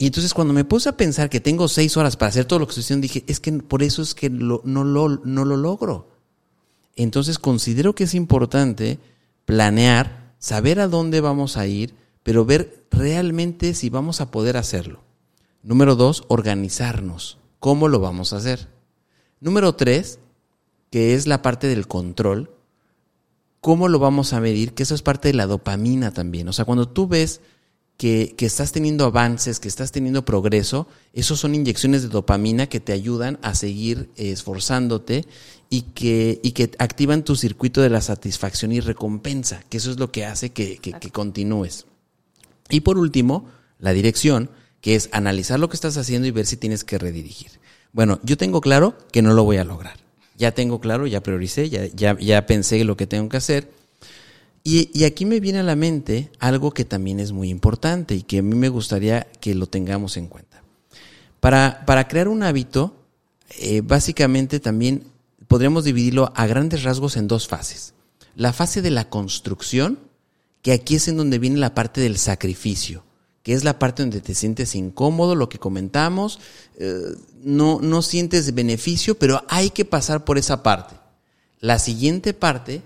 Y 0.00 0.06
entonces 0.06 0.32
cuando 0.32 0.54
me 0.54 0.64
puse 0.64 0.88
a 0.88 0.96
pensar 0.96 1.28
que 1.28 1.40
tengo 1.40 1.68
6 1.68 1.98
horas 1.98 2.16
para 2.16 2.30
hacer 2.30 2.46
todo 2.46 2.58
lo 2.58 2.66
que 2.66 2.70
estoy 2.70 2.84
haciendo, 2.84 3.02
dije, 3.02 3.22
es 3.26 3.38
que 3.38 3.52
por 3.52 3.82
eso 3.82 4.00
es 4.00 4.14
que 4.14 4.30
no, 4.30 4.62
lo, 4.64 5.08
no 5.08 5.44
lo 5.44 5.56
logro. 5.58 6.08
Entonces 6.96 7.38
considero 7.38 7.94
que 7.94 8.04
es 8.04 8.14
importante 8.14 8.98
planear, 9.44 10.32
saber 10.38 10.80
a 10.80 10.88
dónde 10.88 11.20
vamos 11.20 11.58
a 11.58 11.66
ir, 11.66 11.94
pero 12.22 12.46
ver 12.46 12.86
realmente 12.90 13.74
si 13.74 13.90
vamos 13.90 14.22
a 14.22 14.30
poder 14.30 14.56
hacerlo. 14.56 15.02
Número 15.62 15.96
dos, 15.96 16.24
organizarnos. 16.28 17.36
¿Cómo 17.58 17.86
lo 17.86 18.00
vamos 18.00 18.32
a 18.32 18.38
hacer? 18.38 18.68
Número 19.38 19.74
tres, 19.74 20.18
que 20.88 21.12
es 21.12 21.26
la 21.26 21.42
parte 21.42 21.66
del 21.66 21.86
control. 21.86 22.50
¿Cómo 23.60 23.86
lo 23.86 23.98
vamos 23.98 24.32
a 24.32 24.40
medir? 24.40 24.72
Que 24.72 24.84
eso 24.84 24.94
es 24.94 25.02
parte 25.02 25.28
de 25.28 25.34
la 25.34 25.46
dopamina 25.46 26.10
también. 26.14 26.48
O 26.48 26.54
sea, 26.54 26.64
cuando 26.64 26.88
tú 26.88 27.06
ves 27.06 27.42
que, 28.00 28.34
estás 28.46 28.72
teniendo 28.72 29.04
avances, 29.04 29.60
que 29.60 29.68
estás 29.68 29.92
teniendo 29.92 30.24
progreso, 30.24 30.86
esos 31.12 31.38
son 31.38 31.54
inyecciones 31.54 32.00
de 32.00 32.08
dopamina 32.08 32.66
que 32.66 32.80
te 32.80 32.94
ayudan 32.94 33.38
a 33.42 33.54
seguir 33.54 34.08
esforzándote 34.16 35.26
y 35.68 35.82
que, 35.82 36.40
y 36.42 36.52
que 36.52 36.70
activan 36.78 37.24
tu 37.24 37.36
circuito 37.36 37.82
de 37.82 37.90
la 37.90 38.00
satisfacción 38.00 38.72
y 38.72 38.80
recompensa, 38.80 39.62
que 39.68 39.76
eso 39.76 39.90
es 39.90 39.98
lo 39.98 40.10
que 40.10 40.24
hace 40.24 40.48
que, 40.50 40.78
que- 40.78 40.94
que 40.94 41.10
continúes. 41.10 41.84
Y 42.70 42.80
por 42.80 42.96
último, 42.96 43.50
la 43.78 43.92
dirección, 43.92 44.48
que 44.80 44.94
es 44.94 45.10
analizar 45.12 45.60
lo 45.60 45.68
que 45.68 45.76
estás 45.76 45.98
haciendo 45.98 46.26
y 46.26 46.30
ver 46.30 46.46
si 46.46 46.56
tienes 46.56 46.84
que 46.84 46.96
redirigir. 46.96 47.50
Bueno, 47.92 48.18
yo 48.22 48.38
tengo 48.38 48.62
claro 48.62 48.96
que 49.12 49.20
no 49.20 49.34
lo 49.34 49.44
voy 49.44 49.58
a 49.58 49.64
lograr. 49.64 49.98
Ya 50.38 50.52
tengo 50.52 50.80
claro, 50.80 51.06
ya 51.06 51.22
prioricé, 51.22 51.68
ya, 51.68 51.84
ya, 51.88 52.16
ya 52.18 52.46
pensé 52.46 52.82
lo 52.84 52.96
que 52.96 53.06
tengo 53.06 53.28
que 53.28 53.36
hacer. 53.36 53.70
Y, 54.62 55.04
aquí 55.04 55.24
me 55.24 55.40
viene 55.40 55.60
a 55.60 55.64
la 55.64 55.76
mente 55.76 56.30
algo 56.38 56.72
que 56.72 56.84
también 56.84 57.18
es 57.18 57.32
muy 57.32 57.48
importante 57.48 58.14
y 58.14 58.22
que 58.22 58.38
a 58.38 58.42
mí 58.42 58.54
me 58.54 58.68
gustaría 58.68 59.26
que 59.40 59.54
lo 59.54 59.66
tengamos 59.66 60.16
en 60.16 60.26
cuenta. 60.26 60.62
Para, 61.40 61.84
para 61.86 62.06
crear 62.08 62.28
un 62.28 62.42
hábito, 62.42 62.94
eh, 63.58 63.80
básicamente 63.80 64.60
también 64.60 65.04
podríamos 65.48 65.84
dividirlo 65.84 66.32
a 66.36 66.46
grandes 66.46 66.82
rasgos 66.82 67.16
en 67.16 67.26
dos 67.26 67.48
fases. 67.48 67.94
La 68.36 68.52
fase 68.52 68.82
de 68.82 68.90
la 68.90 69.08
construcción, 69.08 69.98
que 70.62 70.72
aquí 70.72 70.96
es 70.96 71.08
en 71.08 71.16
donde 71.16 71.38
viene 71.38 71.56
la 71.56 71.74
parte 71.74 72.02
del 72.02 72.18
sacrificio, 72.18 73.02
que 73.42 73.54
es 73.54 73.64
la 73.64 73.78
parte 73.78 74.02
donde 74.02 74.20
te 74.20 74.34
sientes 74.34 74.74
incómodo, 74.74 75.34
lo 75.34 75.48
que 75.48 75.58
comentamos, 75.58 76.38
eh, 76.78 77.00
no, 77.42 77.80
no 77.80 78.02
sientes 78.02 78.54
beneficio, 78.54 79.18
pero 79.18 79.42
hay 79.48 79.70
que 79.70 79.86
pasar 79.86 80.24
por 80.26 80.36
esa 80.36 80.62
parte. 80.62 80.94
La 81.58 81.78
siguiente 81.78 82.34
parte 82.34 82.82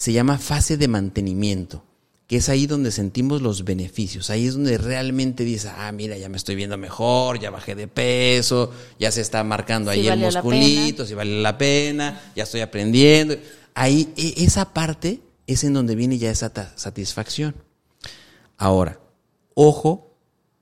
se 0.00 0.14
llama 0.14 0.38
fase 0.38 0.78
de 0.78 0.88
mantenimiento, 0.88 1.84
que 2.26 2.38
es 2.38 2.48
ahí 2.48 2.66
donde 2.66 2.90
sentimos 2.90 3.42
los 3.42 3.66
beneficios, 3.66 4.30
ahí 4.30 4.46
es 4.46 4.54
donde 4.54 4.78
realmente 4.78 5.44
dices, 5.44 5.70
ah, 5.76 5.92
mira, 5.92 6.16
ya 6.16 6.30
me 6.30 6.38
estoy 6.38 6.54
viendo 6.54 6.78
mejor, 6.78 7.38
ya 7.38 7.50
bajé 7.50 7.74
de 7.74 7.86
peso, 7.86 8.72
ya 8.98 9.12
se 9.12 9.20
está 9.20 9.44
marcando 9.44 9.90
ahí 9.90 10.08
el 10.08 10.18
musculito, 10.18 11.04
si 11.04 11.12
vale 11.12 11.42
la 11.42 11.58
pena, 11.58 12.32
ya 12.34 12.44
estoy 12.44 12.62
aprendiendo. 12.62 13.36
Ahí, 13.74 14.10
e- 14.16 14.42
esa 14.42 14.72
parte 14.72 15.20
es 15.46 15.64
en 15.64 15.74
donde 15.74 15.94
viene 15.94 16.16
ya 16.16 16.30
esa 16.30 16.50
satisfacción. 16.76 17.54
Ahora, 18.56 18.98
ojo 19.52 20.16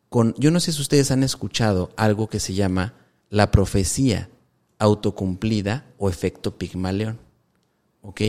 con, 0.09 0.35
yo 0.37 0.51
no 0.51 0.59
sé 0.59 0.73
si 0.73 0.83
ustedes 0.83 1.13
han 1.13 1.23
escuchado 1.23 1.93
algo 1.97 2.29
que 2.29 2.41
se 2.41 2.55
llama 2.55 2.95
la 3.31 3.53
profecía 3.53 4.31
autocumplida 4.81 5.87
o 5.97 6.11
efecto 6.11 6.59
Pigmalión. 6.59 7.21
¿Ok? 8.03 8.23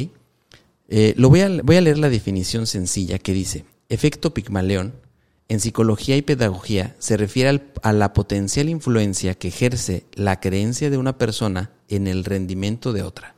Eh, 0.89 1.13
lo 1.17 1.29
voy 1.29 1.41
a, 1.41 1.49
voy 1.63 1.75
a 1.75 1.81
leer 1.81 1.99
la 1.99 2.09
definición 2.09 2.65
sencilla 2.65 3.19
que 3.19 3.31
dice, 3.33 3.65
efecto 3.89 4.33
Pigmalión 4.33 4.95
en 5.47 5.59
psicología 5.59 6.17
y 6.17 6.21
pedagogía 6.23 6.95
se 6.99 7.15
refiere 7.15 7.49
al- 7.49 7.71
a 7.83 7.93
la 7.93 8.13
potencial 8.13 8.69
influencia 8.69 9.35
que 9.35 9.49
ejerce 9.49 10.05
la 10.13 10.39
creencia 10.39 10.89
de 10.89 10.97
una 10.97 11.17
persona 11.17 11.71
en 11.87 12.07
el 12.07 12.23
rendimiento 12.25 12.91
de 12.91 13.03
otra. 13.03 13.35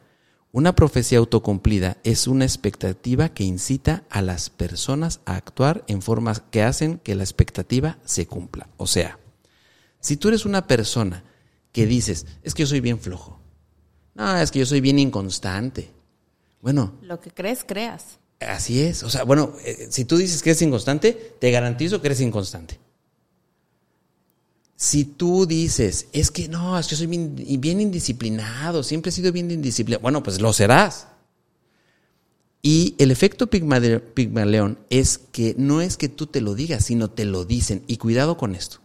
Una 0.54 0.76
profecía 0.76 1.20
autocumplida 1.20 1.98
es 2.04 2.28
una 2.28 2.44
expectativa 2.44 3.30
que 3.30 3.44
incita 3.46 4.04
a 4.10 4.22
las 4.22 4.50
personas 4.50 5.22
a 5.26 5.36
actuar 5.36 5.84
en 5.88 6.02
formas 6.02 6.42
que 6.52 6.64
hacen 6.64 7.00
que 7.00 7.16
la 7.16 7.24
expectativa 7.24 7.98
se 8.04 8.28
cumpla. 8.28 8.68
O 8.76 8.88
sea, 8.88 9.18
si 10.02 10.18
tú 10.18 10.28
eres 10.28 10.46
una 10.46 10.68
persona 10.68 11.24
que 11.72 11.86
dices, 11.86 12.26
es 12.44 12.54
que 12.54 12.64
yo 12.64 12.68
soy 12.68 12.82
bien 12.82 13.00
flojo, 13.00 13.40
no, 14.16 14.36
es 14.38 14.52
que 14.52 14.60
yo 14.60 14.66
soy 14.66 14.82
bien 14.82 15.00
inconstante. 15.00 15.92
Bueno, 16.62 16.94
Lo 17.02 17.20
que 17.20 17.32
crees, 17.32 17.64
creas. 17.66 18.20
así 18.40 18.82
es. 18.82 19.04
O 19.04 19.10
sea, 19.10 19.24
bueno, 19.24 19.54
eh, 19.66 19.88
si 19.90 20.06
tú 20.06 20.18
dices 20.18 20.42
que 20.42 20.52
eres 20.52 20.62
inconstante, 20.62 21.36
te 21.40 21.52
garantizo 21.52 22.02
que 22.02 22.08
eres 22.08 22.22
inconstante. 22.22 22.80
Si 24.76 25.06
tú 25.06 25.46
dices, 25.46 26.08
es 26.12 26.32
que 26.32 26.48
no, 26.48 26.78
es 26.80 26.88
que 26.88 26.96
soy 26.96 27.06
bien, 27.08 27.36
bien 27.60 27.82
indisciplinado, 27.82 28.82
siempre 28.82 29.10
he 29.10 29.12
sido 29.14 29.32
bien 29.32 29.52
indisciplinado, 29.52 30.02
bueno, 30.02 30.24
pues 30.24 30.42
lo 30.42 30.54
serás. 30.54 31.08
Y 32.64 32.96
el 33.00 33.10
efecto 33.12 33.48
Pigmaleón 33.48 34.80
es 34.90 35.18
que 35.18 35.56
no 35.58 35.82
es 35.82 35.98
que 35.98 36.10
tú 36.10 36.28
te 36.28 36.42
lo 36.42 36.54
digas, 36.54 36.86
sino 36.86 37.10
te 37.10 37.26
lo 37.26 37.44
dicen. 37.44 37.84
Y 37.88 37.98
cuidado 37.98 38.38
con 38.38 38.54
esto. 38.56 38.78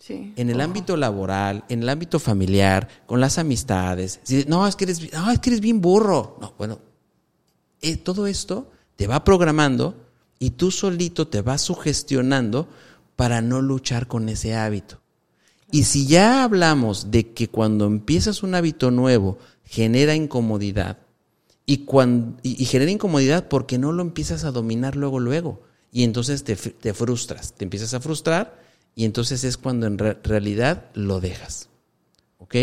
Sí. 0.00 0.32
En 0.36 0.50
el 0.50 0.60
ámbito 0.60 0.96
laboral, 0.96 1.64
en 1.68 1.82
el 1.82 1.88
ámbito 1.88 2.20
familiar, 2.20 2.88
con 3.06 3.20
las 3.20 3.38
amistades. 3.38 4.20
Si, 4.22 4.44
no, 4.46 4.66
es 4.68 4.76
que 4.76 4.84
eres, 4.84 5.12
no, 5.12 5.30
es 5.32 5.40
que 5.40 5.50
eres 5.50 5.60
bien 5.60 5.80
burro. 5.80 6.38
No, 6.40 6.54
bueno, 6.56 6.78
eh, 7.82 7.96
todo 7.96 8.26
esto 8.26 8.70
te 8.96 9.06
va 9.06 9.24
programando 9.24 9.94
y 10.38 10.50
tú 10.50 10.70
solito 10.70 11.28
te 11.28 11.42
vas 11.42 11.62
sugestionando 11.62 12.68
para 13.16 13.40
no 13.40 13.62
luchar 13.62 14.06
con 14.06 14.28
ese 14.28 14.54
hábito. 14.54 15.00
Y 15.70 15.84
si 15.84 16.06
ya 16.06 16.44
hablamos 16.44 17.10
de 17.10 17.32
que 17.32 17.48
cuando 17.48 17.86
empiezas 17.86 18.42
un 18.42 18.54
hábito 18.54 18.90
nuevo 18.90 19.38
genera 19.64 20.14
incomodidad 20.14 20.98
y, 21.64 21.78
cuando, 21.78 22.38
y, 22.42 22.64
genera 22.66 22.90
incomodidad 22.92 23.48
porque 23.48 23.76
no 23.78 23.92
lo 23.92 24.02
empiezas 24.02 24.44
a 24.44 24.52
dominar 24.52 24.94
luego, 24.94 25.18
luego. 25.18 25.62
Y 25.90 26.04
entonces 26.04 26.44
te, 26.44 26.54
te 26.54 26.94
frustras, 26.94 27.54
te 27.54 27.64
empiezas 27.64 27.94
a 27.94 28.00
frustrar 28.00 28.60
y 28.94 29.04
entonces 29.04 29.42
es 29.44 29.56
cuando 29.56 29.86
en 29.86 29.98
re- 29.98 30.18
realidad 30.22 30.90
lo 30.94 31.20
dejas. 31.20 31.68
¿Ok? 32.38 32.54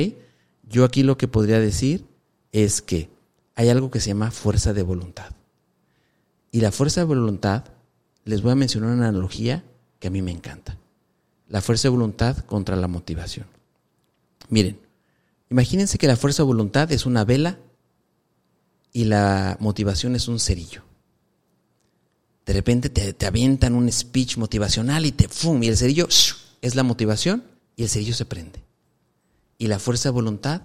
Yo 0.69 0.85
aquí 0.85 1.03
lo 1.03 1.17
que 1.17 1.27
podría 1.27 1.59
decir 1.59 2.05
es 2.53 2.81
que 2.81 3.09
hay 3.55 3.69
algo 3.69 3.91
que 3.91 3.99
se 3.99 4.09
llama 4.09 4.31
fuerza 4.31 4.73
de 4.73 4.83
voluntad. 4.83 5.31
Y 6.51 6.61
la 6.61 6.71
fuerza 6.71 7.01
de 7.01 7.05
voluntad, 7.05 7.65
les 8.25 8.41
voy 8.41 8.51
a 8.51 8.55
mencionar 8.55 8.91
una 8.91 9.07
analogía 9.07 9.63
que 9.99 10.07
a 10.07 10.11
mí 10.11 10.21
me 10.21 10.31
encanta. 10.31 10.77
La 11.47 11.61
fuerza 11.61 11.83
de 11.83 11.91
voluntad 11.91 12.37
contra 12.45 12.75
la 12.75 12.87
motivación. 12.87 13.47
Miren, 14.49 14.79
imagínense 15.49 15.97
que 15.97 16.07
la 16.07 16.15
fuerza 16.15 16.43
de 16.43 16.47
voluntad 16.47 16.91
es 16.91 17.05
una 17.05 17.25
vela 17.25 17.59
y 18.91 19.05
la 19.05 19.57
motivación 19.59 20.15
es 20.15 20.27
un 20.27 20.39
cerillo. 20.39 20.83
De 22.45 22.53
repente 22.53 22.89
te, 22.89 23.25
avientan 23.25 23.73
un 23.73 23.91
speech 23.91 24.37
motivacional 24.37 25.05
y 25.05 25.11
te 25.11 25.27
¡fum! 25.27 25.63
y 25.63 25.67
el 25.67 25.77
cerillo 25.77 26.07
es 26.61 26.75
la 26.75 26.83
motivación 26.83 27.43
y 27.75 27.83
el 27.83 27.89
cerillo 27.89 28.13
se 28.13 28.25
prende. 28.25 28.63
Y 29.57 29.67
la 29.67 29.79
fuerza 29.79 30.09
de 30.09 30.13
voluntad 30.13 30.61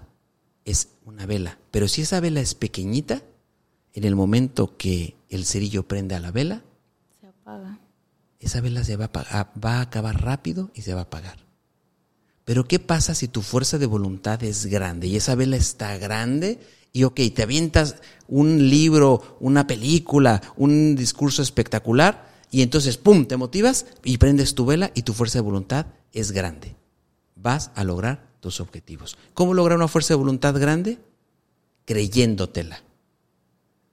es 0.65 0.89
una 1.05 1.25
vela. 1.25 1.57
Pero 1.71 1.87
si 1.87 2.01
esa 2.01 2.19
vela 2.19 2.41
es 2.41 2.55
pequeñita, 2.55 3.23
en 3.93 4.03
el 4.03 4.15
momento 4.15 4.77
que 4.77 5.15
el 5.29 5.45
cerillo 5.45 5.87
prende 5.87 6.15
a 6.15 6.19
la 6.19 6.31
vela, 6.31 6.63
se 7.19 7.27
apaga. 7.27 7.79
Esa 8.39 8.61
vela 8.61 8.83
se 8.83 8.95
va 8.95 9.09
a, 9.13 9.51
va 9.63 9.77
a 9.77 9.81
acabar 9.81 10.23
rápido 10.23 10.71
y 10.73 10.81
se 10.83 10.93
va 10.93 11.01
a 11.01 11.03
apagar. 11.03 11.39
Pero 12.45 12.67
¿qué 12.67 12.79
pasa 12.79 13.13
si 13.13 13.27
tu 13.27 13.41
fuerza 13.41 13.77
de 13.77 13.85
voluntad 13.85 14.43
es 14.43 14.65
grande 14.65 15.07
y 15.07 15.17
esa 15.17 15.35
vela 15.35 15.57
está 15.57 15.97
grande 15.97 16.59
y 16.91 17.03
ok, 17.03 17.19
te 17.35 17.43
avientas 17.43 17.97
un 18.27 18.69
libro, 18.69 19.37
una 19.39 19.67
película, 19.67 20.41
un 20.57 20.95
discurso 20.95 21.41
espectacular 21.41 22.29
y 22.51 22.63
entonces, 22.63 22.97
¡pum!, 22.97 23.25
te 23.25 23.37
motivas 23.37 23.85
y 24.03 24.17
prendes 24.17 24.55
tu 24.55 24.65
vela 24.65 24.91
y 24.95 25.03
tu 25.03 25.13
fuerza 25.13 25.37
de 25.37 25.43
voluntad 25.43 25.87
es 26.11 26.31
grande. 26.31 26.75
Vas 27.35 27.71
a 27.75 27.83
lograr 27.83 28.28
tus 28.39 28.59
objetivos. 28.59 29.17
¿Cómo 29.33 29.53
lograr 29.53 29.77
una 29.77 29.87
fuerza 29.87 30.13
de 30.13 30.19
voluntad 30.19 30.59
grande? 30.59 30.99
Creyéndotela. 31.85 32.83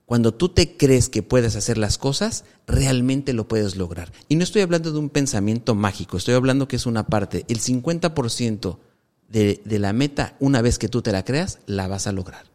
Cuando 0.05 0.33
tú 0.33 0.49
te 0.49 0.77
crees 0.77 1.09
que 1.09 1.25
puedes 1.25 1.57
hacer 1.57 1.79
las 1.79 1.99
cosas, 1.99 2.45
realmente 2.67 3.33
lo 3.33 3.49
puedes 3.49 3.77
lograr. 3.77 4.13
Y 4.29 4.37
no 4.37 4.45
estoy 4.45 4.63
hablando 4.63 4.93
de 4.93 4.99
un 4.99 5.11
pensamiento 5.11 5.75
mágico, 5.75 6.17
estoy 6.17 6.35
hablando 6.35 6.69
que 6.69 6.77
es 6.77 6.87
una 6.87 7.07
parte. 7.07 7.45
El 7.49 7.59
50% 7.59 8.79
de, 9.29 9.61
de 9.65 9.79
la 9.81 9.93
meta, 9.93 10.37
una 10.39 10.63
vez 10.63 10.79
que 10.79 10.89
tú 10.89 11.03
te 11.03 11.11
la 11.11 11.25
creas, 11.25 11.59
la 11.67 11.89
vas 11.89 12.07
a 12.07 12.13
lograr. 12.13 12.47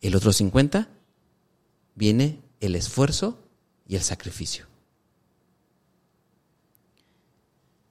El 0.00 0.16
otro 0.16 0.32
50% 0.32 0.88
viene 1.94 2.40
el 2.60 2.74
esfuerzo 2.74 3.38
y 3.86 3.94
el 3.94 4.02
sacrificio. 4.02 4.66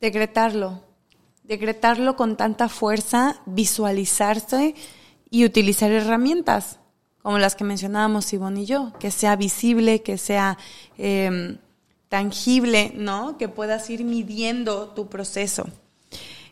Decretarlo, 0.01 0.83
decretarlo 1.43 2.15
con 2.15 2.37
tanta 2.37 2.69
fuerza, 2.69 3.41
visualizarse 3.45 4.75
y 5.29 5.45
utilizar 5.45 5.91
herramientas 5.91 6.79
como 7.21 7.37
las 7.37 7.55
que 7.55 7.63
mencionábamos 7.63 8.33
Ivonne 8.33 8.61
y 8.61 8.65
yo, 8.65 8.93
que 8.99 9.11
sea 9.11 9.35
visible, 9.35 10.01
que 10.01 10.17
sea 10.17 10.57
em, 10.97 11.57
tangible, 12.09 12.93
¿no? 12.95 13.37
Que 13.37 13.47
puedas 13.47 13.89
ir 13.89 14.03
midiendo 14.03 14.89
tu 14.89 15.07
proceso. 15.07 15.67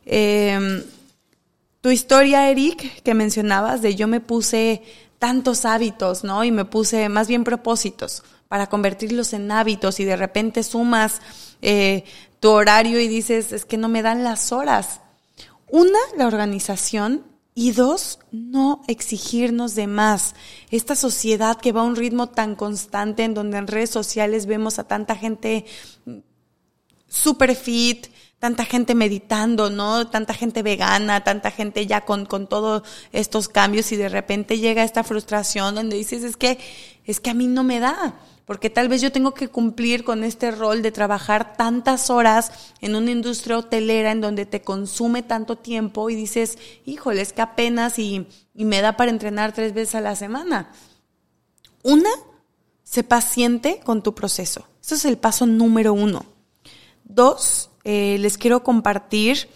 Em, 0.06 0.84
tu 1.82 1.90
historia, 1.90 2.50
Eric, 2.50 3.02
que 3.02 3.14
mencionabas, 3.14 3.82
de 3.82 3.96
yo 3.96 4.08
me 4.08 4.20
puse 4.20 4.84
tantos 5.18 5.66
hábitos, 5.66 6.24
¿no? 6.24 6.44
Y 6.44 6.52
me 6.52 6.66
puse 6.66 7.10
más 7.10 7.28
bien 7.28 7.44
propósitos 7.44 8.24
para 8.48 8.68
convertirlos 8.68 9.34
en 9.34 9.52
hábitos 9.52 10.00
y 10.00 10.06
de 10.06 10.16
repente 10.16 10.64
sumas 10.64 11.22
eh, 11.62 12.04
tu 12.40 12.50
horario 12.50 13.00
y 13.00 13.08
dices, 13.08 13.52
es 13.52 13.66
que 13.66 13.78
no 13.78 13.90
me 13.90 14.02
dan 14.02 14.24
las 14.24 14.52
horas. 14.52 15.02
Una, 15.68 16.00
la 16.18 16.28
organización 16.28 17.26
y 17.54 17.72
dos, 17.72 18.20
no 18.32 18.82
exigirnos 18.88 19.76
de 19.76 19.88
más. 19.88 20.34
Esta 20.72 20.96
sociedad 20.96 21.58
que 21.58 21.72
va 21.72 21.82
a 21.82 21.84
un 21.84 21.96
ritmo 21.96 22.28
tan 22.28 22.56
constante 22.56 23.24
en 23.24 23.34
donde 23.34 23.58
en 23.58 23.68
redes 23.68 23.90
sociales 23.90 24.46
vemos 24.46 24.80
a 24.80 24.86
tanta 24.86 25.16
gente 25.16 25.66
super 27.08 27.56
fit, 27.56 28.08
tanta 28.40 28.64
gente 28.64 28.96
meditando, 28.96 29.70
¿no? 29.70 30.08
Tanta 30.08 30.34
gente 30.34 30.64
vegana, 30.64 31.24
tanta 31.24 31.52
gente 31.52 31.86
ya 31.86 32.06
con, 32.06 32.26
con 32.26 32.48
todos 32.48 32.84
estos 33.12 33.50
cambios 33.50 33.92
y 33.92 33.98
de 33.98 34.08
repente 34.08 34.60
llega 34.60 34.84
esta 34.84 35.04
frustración 35.04 35.76
donde 35.76 35.98
dices, 35.98 36.24
es 36.24 36.38
que, 36.38 36.58
es 37.06 37.20
que 37.20 37.30
a 37.30 37.34
mí 37.34 37.48
no 37.48 37.64
me 37.64 37.80
da 37.80 38.18
porque 38.50 38.72
tal 38.72 38.90
vez 38.90 39.00
yo 39.00 39.12
tengo 39.12 39.36
que 39.36 39.48
cumplir 39.48 40.04
con 40.04 40.24
este 40.24 40.50
rol 40.50 40.82
de 40.82 40.92
trabajar 40.92 41.56
tantas 41.56 42.10
horas 42.10 42.52
en 42.82 42.96
una 42.96 43.12
industria 43.12 43.60
hotelera 43.60 44.12
en 44.12 44.22
donde 44.22 44.48
te 44.48 44.62
consume 44.62 45.22
tanto 45.22 45.56
tiempo 45.56 46.10
y 46.10 46.16
dices, 46.16 46.58
híjole, 46.84 47.22
es 47.22 47.32
que 47.32 47.44
apenas 47.44 48.00
y, 48.00 48.26
me 48.56 48.82
da 48.82 48.98
para 48.98 49.12
entrenar 49.12 49.54
tres 49.54 49.76
veces 49.76 49.94
a 49.94 50.02
la 50.02 50.16
semana. 50.16 50.72
Una, 51.84 52.10
sé 52.82 53.04
paciente 53.04 53.82
con 53.84 54.02
tu 54.02 54.16
proceso. 54.16 54.66
Ese 54.82 54.96
es 54.96 55.06
el 55.06 55.20
paso 55.20 55.46
número 55.46 55.94
uno. 55.94 56.26
Dos, 57.04 57.70
eh, 57.84 58.18
les 58.18 58.40
quiero 58.40 58.64
compartir 58.64 59.48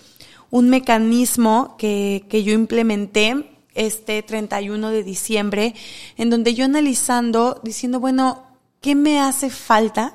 un 0.51 0.69
mecanismo 0.69 1.77
que, 1.79 2.27
que 2.29 2.43
yo 2.43 2.53
implementé 2.53 3.57
este 3.73 4.21
31 4.21 4.91
de 4.91 5.03
diciembre, 5.03 5.73
en 6.15 6.29
donde 6.29 6.53
yo 6.53 6.65
analizando, 6.65 7.59
diciendo, 7.63 7.99
bueno, 7.99 8.52
¿Qué 8.83 8.95
me 8.95 9.21
hace 9.21 9.49
falta 9.49 10.13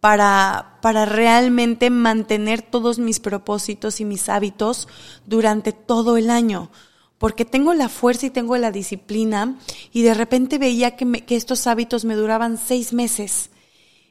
para, 0.00 0.78
para 0.80 1.04
realmente 1.04 1.90
mantener 1.90 2.62
todos 2.62 2.98
mis 2.98 3.20
propósitos 3.20 4.00
y 4.00 4.06
mis 4.06 4.30
hábitos 4.30 4.88
durante 5.26 5.72
todo 5.72 6.16
el 6.16 6.30
año? 6.30 6.70
Porque 7.18 7.44
tengo 7.44 7.74
la 7.74 7.90
fuerza 7.90 8.24
y 8.24 8.30
tengo 8.30 8.56
la 8.56 8.72
disciplina 8.72 9.58
y 9.92 10.00
de 10.00 10.14
repente 10.14 10.56
veía 10.56 10.96
que, 10.96 11.06
que 11.26 11.36
estos 11.36 11.66
hábitos 11.66 12.06
me 12.06 12.14
duraban 12.14 12.56
seis 12.56 12.94
meses. 12.94 13.50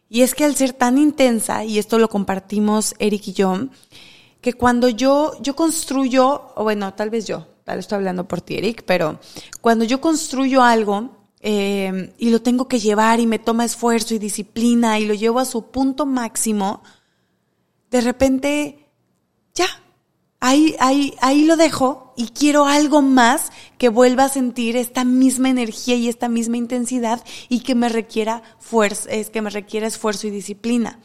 Y 0.10 0.22
es 0.22 0.36
que 0.36 0.46
al 0.46 0.56
ser 0.56 0.74
tan 0.74 1.00
intensa, 1.00 1.66
y 1.66 1.80
esto 1.80 1.98
lo 1.98 2.08
compartimos 2.08 2.94
Eric 3.00 3.30
y 3.30 3.34
yo, 3.34 3.68
que 4.42 4.54
cuando 4.54 4.90
yo, 4.90 5.34
yo 5.42 5.56
construyo, 5.56 6.52
o 6.56 6.62
bueno, 6.62 6.94
tal 6.94 7.10
vez 7.10 7.26
yo, 7.26 7.48
tal 7.64 7.78
vez 7.78 7.86
estoy 7.86 7.96
hablando 7.96 8.28
por 8.28 8.42
ti, 8.42 8.58
Eric, 8.58 8.84
pero 8.86 9.20
cuando 9.60 9.86
yo 9.86 10.00
construyo 10.00 10.62
algo, 10.62 11.21
eh, 11.42 12.14
y 12.18 12.30
lo 12.30 12.42
tengo 12.42 12.68
que 12.68 12.80
llevar 12.80 13.20
y 13.20 13.28
me 13.28 13.40
toma 13.40 13.66
esfuerzo 13.66 14.14
y 14.14 14.20
disciplina 14.20 15.00
y 15.00 15.06
lo 15.06 15.14
llevo 15.14 15.40
a 15.40 15.46
su 15.46 15.72
punto 15.72 16.06
máximo, 16.06 16.84
de 17.90 18.02
repente, 18.02 18.81
ahí, 20.42 20.76
ahí, 20.80 21.14
ahí 21.22 21.46
lo 21.46 21.56
dejo 21.56 22.14
y 22.18 22.30
quiero 22.30 22.66
algo 22.66 23.02
más 23.02 23.52
que 23.78 23.90
vuelva 23.90 24.26
a 24.26 24.30
sentir 24.30 24.76
esta 24.76 25.06
misma 25.06 25.50
energía 25.50 25.96
y 25.96 26.10
esta 26.10 26.28
misma 26.30 26.58
intensidad 26.58 27.24
y 27.48 27.62
que 27.62 27.76
me 27.76 27.90
requiera 27.90 28.44
fuerza, 28.60 29.10
es 29.12 29.30
que 29.30 29.42
me 29.42 29.50
requiera 29.50 29.88
esfuerzo 29.88 30.28
y 30.28 30.32
disciplina. 30.32 31.00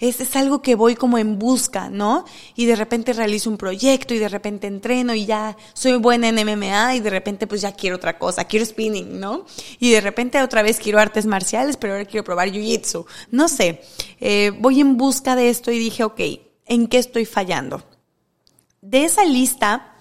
Es, 0.00 0.20
es 0.20 0.36
algo 0.36 0.62
que 0.62 0.74
voy 0.74 0.94
como 0.94 1.18
en 1.18 1.38
busca, 1.38 1.90
¿no? 1.90 2.24
Y 2.54 2.66
de 2.66 2.76
repente 2.76 3.12
realizo 3.12 3.50
un 3.50 3.56
proyecto 3.56 4.14
y 4.14 4.18
de 4.18 4.28
repente 4.28 4.66
entreno 4.66 5.14
y 5.14 5.26
ya 5.26 5.56
soy 5.74 5.96
buena 5.96 6.28
en 6.28 6.36
MMA 6.36 6.96
y 6.96 7.00
de 7.00 7.10
repente 7.10 7.46
pues 7.46 7.60
ya 7.60 7.72
quiero 7.72 7.96
otra 7.96 8.18
cosa, 8.18 8.44
quiero 8.44 8.64
spinning, 8.64 9.20
¿no? 9.20 9.44
Y 9.78 9.90
de 9.90 10.00
repente 10.00 10.42
otra 10.42 10.62
vez 10.62 10.78
quiero 10.78 10.98
artes 10.98 11.26
marciales, 11.26 11.76
pero 11.76 11.92
ahora 11.92 12.04
quiero 12.06 12.24
probar 12.24 12.48
jiu-jitsu. 12.48 13.04
No 13.30 13.48
sé, 13.48 13.82
eh, 14.18 14.50
voy 14.58 14.80
en 14.80 14.96
busca 14.96 15.36
de 15.36 15.50
esto 15.50 15.70
y 15.70 15.78
dije, 15.78 16.04
ok, 16.04 16.20
¿en 16.66 16.86
qué 16.88 16.98
estoy 16.98 17.26
fallando? 17.26 17.82
De 18.80 19.04
esa 19.04 19.24
lista, 19.24 19.94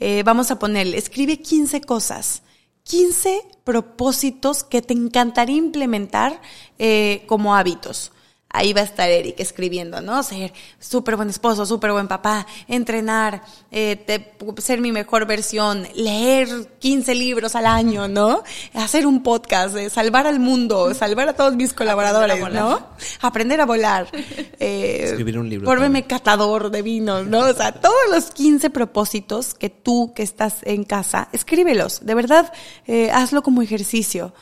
eh, 0.00 0.22
vamos 0.24 0.50
a 0.50 0.58
ponerle, 0.58 0.98
escribe 0.98 1.40
15 1.40 1.80
cosas, 1.80 2.42
15 2.84 3.42
propósitos 3.64 4.64
que 4.64 4.82
te 4.82 4.94
encantaría 4.94 5.56
implementar 5.56 6.40
eh, 6.78 7.24
como 7.26 7.54
hábitos 7.54 8.12
ahí 8.50 8.72
va 8.72 8.80
a 8.80 8.84
estar 8.84 9.08
Eric 9.08 9.38
escribiendo, 9.40 10.00
¿no? 10.00 10.22
Ser 10.22 10.52
súper 10.78 11.16
buen 11.16 11.28
esposo, 11.28 11.66
súper 11.66 11.92
buen 11.92 12.08
papá, 12.08 12.46
entrenar, 12.66 13.42
eh, 13.70 14.34
ser 14.58 14.80
mi 14.80 14.92
mejor 14.92 15.26
versión, 15.26 15.86
leer 15.94 16.48
15 16.78 17.14
libros 17.14 17.54
al 17.54 17.66
año, 17.66 18.08
¿no? 18.08 18.42
Hacer 18.74 19.06
un 19.06 19.22
podcast, 19.22 19.76
eh, 19.76 19.90
salvar 19.90 20.26
al 20.26 20.40
mundo, 20.40 20.94
salvar 20.94 21.28
a 21.28 21.34
todos 21.34 21.56
mis 21.56 21.72
colaboradores, 21.72 22.40
¿no? 22.52 22.86
Aprender 23.20 23.60
a 23.60 23.66
volar. 23.66 24.08
Eh, 24.60 25.04
Escribir 25.04 25.38
un 25.38 25.48
libro. 25.48 25.68
Volverme 25.68 26.06
catador 26.06 26.70
de 26.70 26.82
vinos, 26.82 27.26
¿no? 27.26 27.40
O 27.40 27.52
sea, 27.52 27.72
todos 27.72 27.94
los 28.10 28.30
15 28.32 28.70
propósitos 28.70 29.54
que 29.54 29.70
tú 29.70 30.12
que 30.14 30.22
estás 30.22 30.56
en 30.62 30.84
casa, 30.84 31.28
escríbelos, 31.32 32.04
de 32.04 32.14
verdad, 32.14 32.52
eh, 32.86 33.10
hazlo 33.12 33.42
como 33.42 33.62
ejercicio. 33.62 34.34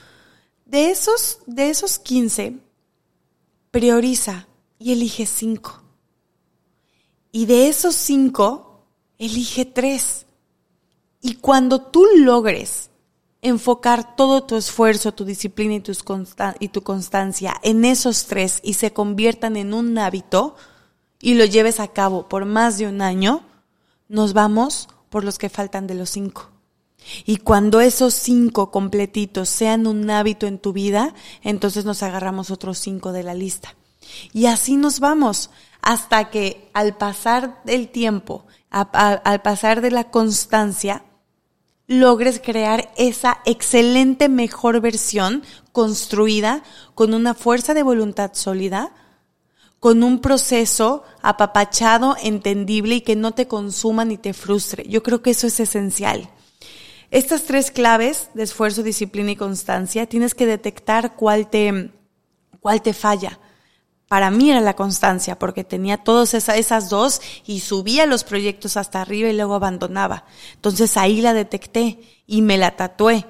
De 0.64 0.90
esos, 0.90 1.40
de 1.46 1.68
esos 1.70 1.98
15, 1.98 2.56
prioriza 3.76 4.48
y 4.78 4.92
elige 4.92 5.26
cinco. 5.26 5.82
Y 7.30 7.44
de 7.44 7.68
esos 7.68 7.94
cinco, 7.94 8.86
elige 9.18 9.66
tres. 9.66 10.24
Y 11.20 11.34
cuando 11.34 11.82
tú 11.82 12.06
logres 12.16 12.88
enfocar 13.42 14.16
todo 14.16 14.44
tu 14.44 14.56
esfuerzo, 14.56 15.12
tu 15.12 15.26
disciplina 15.26 15.74
y, 15.74 15.82
y 16.58 16.68
tu 16.68 16.82
constancia 16.82 17.54
en 17.62 17.84
esos 17.84 18.24
tres 18.24 18.60
y 18.62 18.72
se 18.72 18.94
conviertan 18.94 19.58
en 19.58 19.74
un 19.74 19.98
hábito 19.98 20.56
y 21.20 21.34
lo 21.34 21.44
lleves 21.44 21.78
a 21.78 21.88
cabo 21.88 22.30
por 22.30 22.46
más 22.46 22.78
de 22.78 22.86
un 22.88 23.02
año, 23.02 23.42
nos 24.08 24.32
vamos 24.32 24.88
por 25.10 25.22
los 25.22 25.36
que 25.36 25.50
faltan 25.50 25.86
de 25.86 25.96
los 25.96 26.08
cinco. 26.08 26.55
Y 27.24 27.38
cuando 27.38 27.80
esos 27.80 28.14
cinco 28.14 28.70
completitos 28.70 29.48
sean 29.48 29.86
un 29.86 30.10
hábito 30.10 30.46
en 30.46 30.58
tu 30.58 30.72
vida, 30.72 31.14
entonces 31.42 31.84
nos 31.84 32.02
agarramos 32.02 32.50
otros 32.50 32.78
cinco 32.78 33.12
de 33.12 33.22
la 33.22 33.34
lista. 33.34 33.74
Y 34.32 34.46
así 34.46 34.76
nos 34.76 35.00
vamos 35.00 35.50
hasta 35.82 36.30
que 36.30 36.68
al 36.72 36.96
pasar 36.96 37.62
del 37.64 37.88
tiempo, 37.88 38.46
al 38.70 39.42
pasar 39.42 39.80
de 39.80 39.90
la 39.90 40.10
constancia, 40.10 41.04
logres 41.86 42.40
crear 42.44 42.92
esa 42.96 43.38
excelente 43.44 44.28
mejor 44.28 44.80
versión 44.80 45.42
construida 45.72 46.62
con 46.94 47.14
una 47.14 47.34
fuerza 47.34 47.74
de 47.74 47.82
voluntad 47.82 48.32
sólida, 48.34 48.92
con 49.78 50.02
un 50.02 50.20
proceso 50.20 51.04
apapachado, 51.22 52.16
entendible 52.20 52.96
y 52.96 53.00
que 53.02 53.14
no 53.14 53.32
te 53.32 53.46
consuma 53.46 54.04
ni 54.04 54.18
te 54.18 54.32
frustre. 54.32 54.84
Yo 54.88 55.02
creo 55.02 55.22
que 55.22 55.30
eso 55.30 55.46
es 55.46 55.60
esencial. 55.60 56.30
Estas 57.10 57.44
tres 57.44 57.70
claves 57.70 58.30
de 58.34 58.42
esfuerzo, 58.42 58.82
disciplina 58.82 59.30
y 59.30 59.36
constancia, 59.36 60.06
tienes 60.06 60.34
que 60.34 60.46
detectar 60.46 61.14
cuál 61.14 61.48
te, 61.48 61.90
cuál 62.60 62.82
te 62.82 62.92
falla. 62.92 63.38
Para 64.08 64.30
mí 64.30 64.50
era 64.50 64.60
la 64.60 64.76
constancia, 64.76 65.38
porque 65.38 65.64
tenía 65.64 65.98
todas 65.98 66.34
esas 66.34 66.88
dos 66.88 67.20
y 67.44 67.60
subía 67.60 68.06
los 68.06 68.22
proyectos 68.22 68.76
hasta 68.76 69.02
arriba 69.02 69.28
y 69.28 69.36
luego 69.36 69.54
abandonaba. 69.54 70.24
Entonces 70.54 70.96
ahí 70.96 71.20
la 71.20 71.34
detecté 71.34 71.98
y 72.26 72.42
me 72.42 72.56
la 72.56 72.76
tatué. 72.76 73.26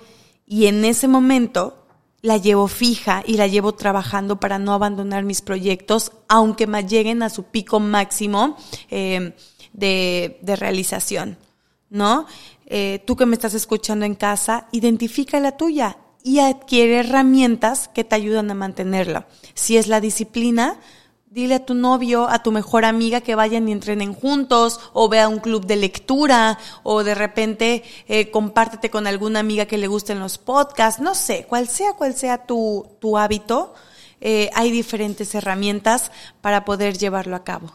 Y 0.46 0.66
en 0.66 0.84
ese 0.84 1.08
momento 1.08 1.86
la 2.20 2.36
llevo 2.36 2.68
fija 2.68 3.22
y 3.26 3.34
la 3.34 3.46
llevo 3.46 3.74
trabajando 3.74 4.38
para 4.38 4.58
no 4.58 4.74
abandonar 4.74 5.24
mis 5.24 5.40
proyectos, 5.40 6.12
aunque 6.28 6.66
me 6.66 6.86
lleguen 6.86 7.22
a 7.22 7.30
su 7.30 7.44
pico 7.44 7.80
máximo 7.80 8.56
eh, 8.90 9.34
de, 9.72 10.38
de, 10.42 10.56
realización, 10.56 11.38
¿no? 11.88 12.26
Eh, 12.66 13.02
tú 13.06 13.16
que 13.16 13.26
me 13.26 13.34
estás 13.34 13.54
escuchando 13.54 14.04
en 14.04 14.14
casa, 14.14 14.68
identifica 14.72 15.40
la 15.40 15.56
tuya 15.56 15.98
y 16.22 16.40
adquiere 16.40 16.98
herramientas 16.98 17.88
que 17.88 18.04
te 18.04 18.16
ayudan 18.16 18.50
a 18.50 18.54
mantenerla. 18.54 19.28
Si 19.54 19.76
es 19.76 19.86
la 19.86 20.00
disciplina, 20.00 20.78
Dile 21.36 21.56
a 21.56 21.66
tu 21.66 21.74
novio, 21.74 22.30
a 22.30 22.42
tu 22.42 22.50
mejor 22.50 22.86
amiga 22.86 23.20
que 23.20 23.34
vayan 23.34 23.68
y 23.68 23.72
entrenen 23.72 24.14
juntos, 24.14 24.80
o 24.94 25.10
vea 25.10 25.28
un 25.28 25.38
club 25.38 25.66
de 25.66 25.76
lectura, 25.76 26.58
o 26.82 27.04
de 27.04 27.14
repente 27.14 27.84
eh, 28.08 28.30
compártete 28.30 28.88
con 28.88 29.06
alguna 29.06 29.40
amiga 29.40 29.66
que 29.66 29.76
le 29.76 29.86
gusten 29.86 30.18
los 30.18 30.38
podcasts, 30.38 30.98
no 30.98 31.14
sé, 31.14 31.44
cual 31.46 31.68
sea 31.68 31.92
cual 31.92 32.14
sea 32.14 32.46
tu, 32.46 32.88
tu 33.00 33.18
hábito, 33.18 33.74
eh, 34.22 34.48
hay 34.54 34.70
diferentes 34.70 35.34
herramientas 35.34 36.10
para 36.40 36.64
poder 36.64 36.96
llevarlo 36.96 37.36
a 37.36 37.44
cabo. 37.44 37.70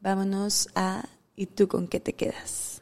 Vámonos 0.00 0.68
a 0.76 1.04
¿y 1.34 1.46
tú 1.46 1.66
con 1.66 1.88
qué 1.88 1.98
te 1.98 2.12
quedas? 2.12 2.80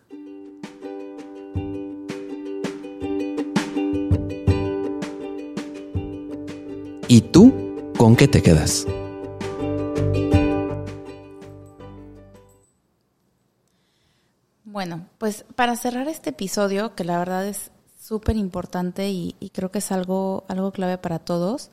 ¿Y 7.06 7.20
tú 7.20 7.52
con 7.98 8.16
qué 8.16 8.28
te 8.28 8.42
quedas? 8.42 8.86
Bueno, 14.64 15.06
pues 15.18 15.44
para 15.54 15.76
cerrar 15.76 16.08
este 16.08 16.30
episodio, 16.30 16.94
que 16.94 17.04
la 17.04 17.18
verdad 17.18 17.46
es 17.46 17.70
súper 18.00 18.36
importante 18.36 19.10
y, 19.10 19.34
creo 19.52 19.70
que 19.70 19.78
es 19.78 19.92
algo, 19.92 20.44
algo 20.48 20.72
clave 20.72 20.96
para 20.96 21.18
todos, 21.18 21.70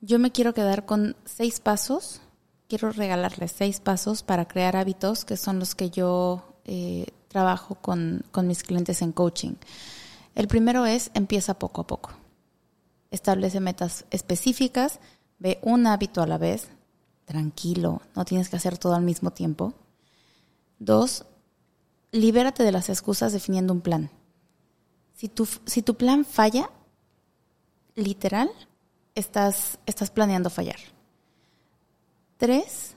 yo 0.00 0.18
me 0.18 0.32
quiero 0.32 0.52
quedar 0.52 0.84
con 0.84 1.16
seis 1.24 1.60
pasos. 1.60 2.20
Quiero 2.68 2.92
regalarles 2.92 3.52
seis 3.52 3.80
pasos 3.80 4.22
para 4.22 4.46
crear 4.46 4.76
hábitos, 4.76 5.24
que 5.24 5.38
son 5.38 5.58
los 5.58 5.74
que 5.74 5.88
yo 5.88 6.60
eh, 6.66 7.06
trabajo 7.28 7.76
con, 7.76 8.22
con 8.30 8.46
mis 8.46 8.62
clientes 8.62 9.00
en 9.00 9.12
coaching. 9.12 9.54
El 10.34 10.46
primero 10.46 10.84
es 10.84 11.10
empieza 11.14 11.58
poco 11.58 11.80
a 11.80 11.86
poco. 11.86 12.10
Establece 13.10 13.60
metas 13.60 14.04
específicas, 14.10 15.00
ve 15.38 15.58
un 15.62 15.86
hábito 15.86 16.22
a 16.22 16.26
la 16.26 16.38
vez, 16.38 16.68
tranquilo, 17.24 18.02
no 18.14 18.24
tienes 18.24 18.48
que 18.48 18.56
hacer 18.56 18.78
todo 18.78 18.94
al 18.94 19.02
mismo 19.02 19.30
tiempo. 19.32 19.74
Dos, 20.78 21.24
libérate 22.12 22.62
de 22.62 22.72
las 22.72 22.88
excusas 22.88 23.32
definiendo 23.32 23.72
un 23.72 23.80
plan. 23.80 24.10
Si 25.14 25.28
tu, 25.28 25.46
si 25.66 25.82
tu 25.82 25.94
plan 25.94 26.24
falla, 26.24 26.70
literal, 27.94 28.50
estás, 29.14 29.78
estás 29.86 30.10
planeando 30.10 30.50
fallar. 30.50 30.78
Tres, 32.36 32.94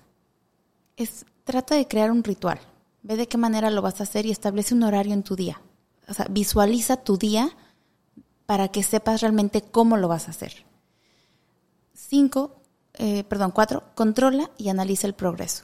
es, 0.97 1.26
trata 1.43 1.76
de 1.76 1.88
crear 1.88 2.12
un 2.12 2.24
ritual. 2.24 2.60
Ve 3.04 3.15
de 3.15 3.28
qué 3.28 3.38
manera 3.38 3.71
lo 3.71 3.82
vas 3.82 4.00
a 4.00 4.04
hacer 4.04 4.26
y 4.26 4.32
establece 4.32 4.76
un 4.76 4.84
horario 4.84 5.13
en 5.13 5.24
tu 5.24 5.36
día. 5.36 5.60
O 6.08 6.13
sea, 6.13 6.28
visualiza 6.30 6.97
tu 6.97 7.17
día 7.17 7.56
para 8.52 8.68
que 8.68 8.84
sepas 8.84 9.22
realmente 9.22 9.62
cómo 9.62 9.96
lo 9.96 10.10
vas 10.10 10.28
a 10.28 10.32
hacer. 10.32 10.66
Cinco, 11.94 12.58
eh, 12.96 13.24
perdón, 13.24 13.52
cuatro, 13.52 13.84
controla 13.96 14.52
y 14.58 14.68
analiza 14.68 15.08
el 15.08 15.14
progreso. 15.14 15.64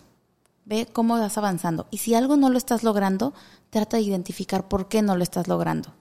Ve 0.63 0.87
cómo 0.93 1.19
vas 1.19 1.37
avanzando. 1.37 1.87
Y 1.91 1.97
si 1.97 2.15
algo 2.15 2.37
no 2.37 2.49
lo 2.49 2.57
estás 2.57 2.83
logrando, 2.85 3.33
trata 3.71 3.97
de 3.97 4.03
identificar 4.03 4.69
por 4.69 4.87
qué 4.87 5.01
no 5.01 5.17
lo 5.17 5.23
estás 5.23 5.49
logrando. 5.49 5.95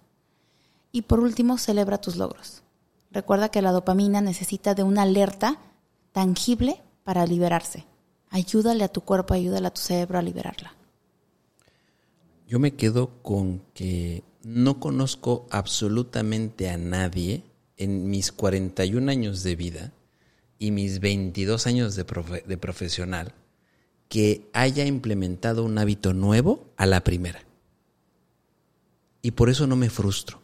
Y 0.93 1.03
por 1.03 1.19
último, 1.19 1.59
celebra 1.59 2.01
tus 2.01 2.15
logros. 2.15 2.63
Recuerda 3.11 3.49
que 3.49 3.63
la 3.63 3.73
dopamina 3.73 4.21
necesita 4.21 4.77
de 4.77 4.85
una 4.85 5.03
alerta 5.03 5.59
tangible 6.13 6.81
para 7.03 7.27
liberarse. 7.27 7.85
Ayúdale 8.31 8.85
a 8.85 8.93
tu 8.93 9.01
cuerpo, 9.01 9.35
ayúdale 9.35 9.67
a 9.67 9.75
tu 9.75 9.81
cerebro 9.81 10.21
a 10.21 10.23
liberarla. 10.23 10.73
Yo 12.47 12.61
me 12.61 12.77
quedo 12.77 13.11
con 13.23 13.65
que 13.75 14.23
no 14.47 14.79
conozco 14.79 15.49
absolutamente 15.51 16.71
a 16.71 16.79
nadie 16.79 17.43
en 17.77 18.09
mis 18.09 18.31
41 18.31 19.11
años 19.11 19.43
de 19.43 19.57
vida 19.57 19.93
y 20.61 20.71
mis 20.71 21.01
22 21.01 21.67
años 21.67 21.97
de, 21.97 22.05
de 22.47 22.57
profesional 22.57 23.35
que 24.09 24.49
haya 24.53 24.87
implementado 24.87 25.65
un 25.65 25.77
hábito 25.79 26.15
nuevo 26.15 26.65
a 26.77 26.87
la 26.87 27.03
primera. 27.03 27.41
Y 29.21 29.33
por 29.33 29.51
eso 29.51 29.67
no 29.67 29.75
me 29.75 29.91
frustro. 29.91 30.41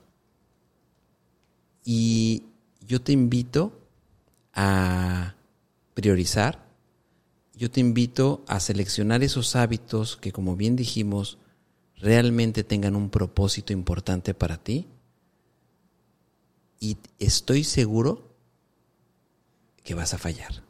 Y 1.84 2.42
yo 2.84 3.00
te 3.00 3.12
invito 3.12 3.72
a 4.52 5.36
priorizar, 5.94 6.66
yo 7.54 7.70
te 7.70 7.78
invito 7.78 8.42
a 8.48 8.58
seleccionar 8.58 9.22
esos 9.22 9.54
hábitos 9.54 10.16
que, 10.16 10.32
como 10.32 10.56
bien 10.56 10.74
dijimos, 10.74 11.38
realmente 12.02 12.64
tengan 12.64 12.96
un 12.96 13.08
propósito 13.08 13.72
importante 13.72 14.34
para 14.34 14.58
ti. 14.58 14.86
Y 16.78 16.98
estoy 17.18 17.64
seguro 17.64 18.28
que 19.82 19.94
vas 19.94 20.12
a 20.12 20.18
fallar 20.18 20.62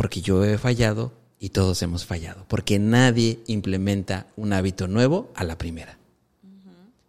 porque 0.00 0.22
yo 0.22 0.42
he 0.46 0.56
fallado 0.56 1.12
y 1.38 1.50
todos 1.50 1.82
hemos 1.82 2.06
fallado, 2.06 2.46
porque 2.48 2.78
nadie 2.78 3.40
implementa 3.46 4.26
un 4.34 4.54
hábito 4.54 4.88
nuevo 4.88 5.30
a 5.34 5.44
la 5.44 5.58
primera. 5.58 5.98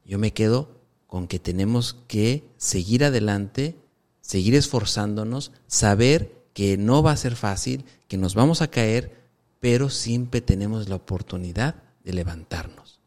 Yo 0.05 0.19
me 0.19 0.33
quedo 0.33 0.69
con 1.07 1.27
que 1.27 1.39
tenemos 1.39 1.95
que 2.09 2.43
seguir 2.57 3.05
adelante, 3.05 3.77
seguir 4.19 4.55
esforzándonos, 4.55 5.53
saber 5.67 6.33
que 6.53 6.75
no 6.75 7.01
va 7.01 7.13
a 7.13 7.15
ser 7.17 7.37
fácil, 7.37 7.85
que 8.09 8.17
nos 8.17 8.35
vamos 8.35 8.61
a 8.61 8.69
caer, 8.69 9.15
pero 9.61 9.89
siempre 9.89 10.41
tenemos 10.41 10.89
la 10.89 10.95
oportunidad 10.95 11.75
de 12.03 12.13
levantarnos. 12.13 12.99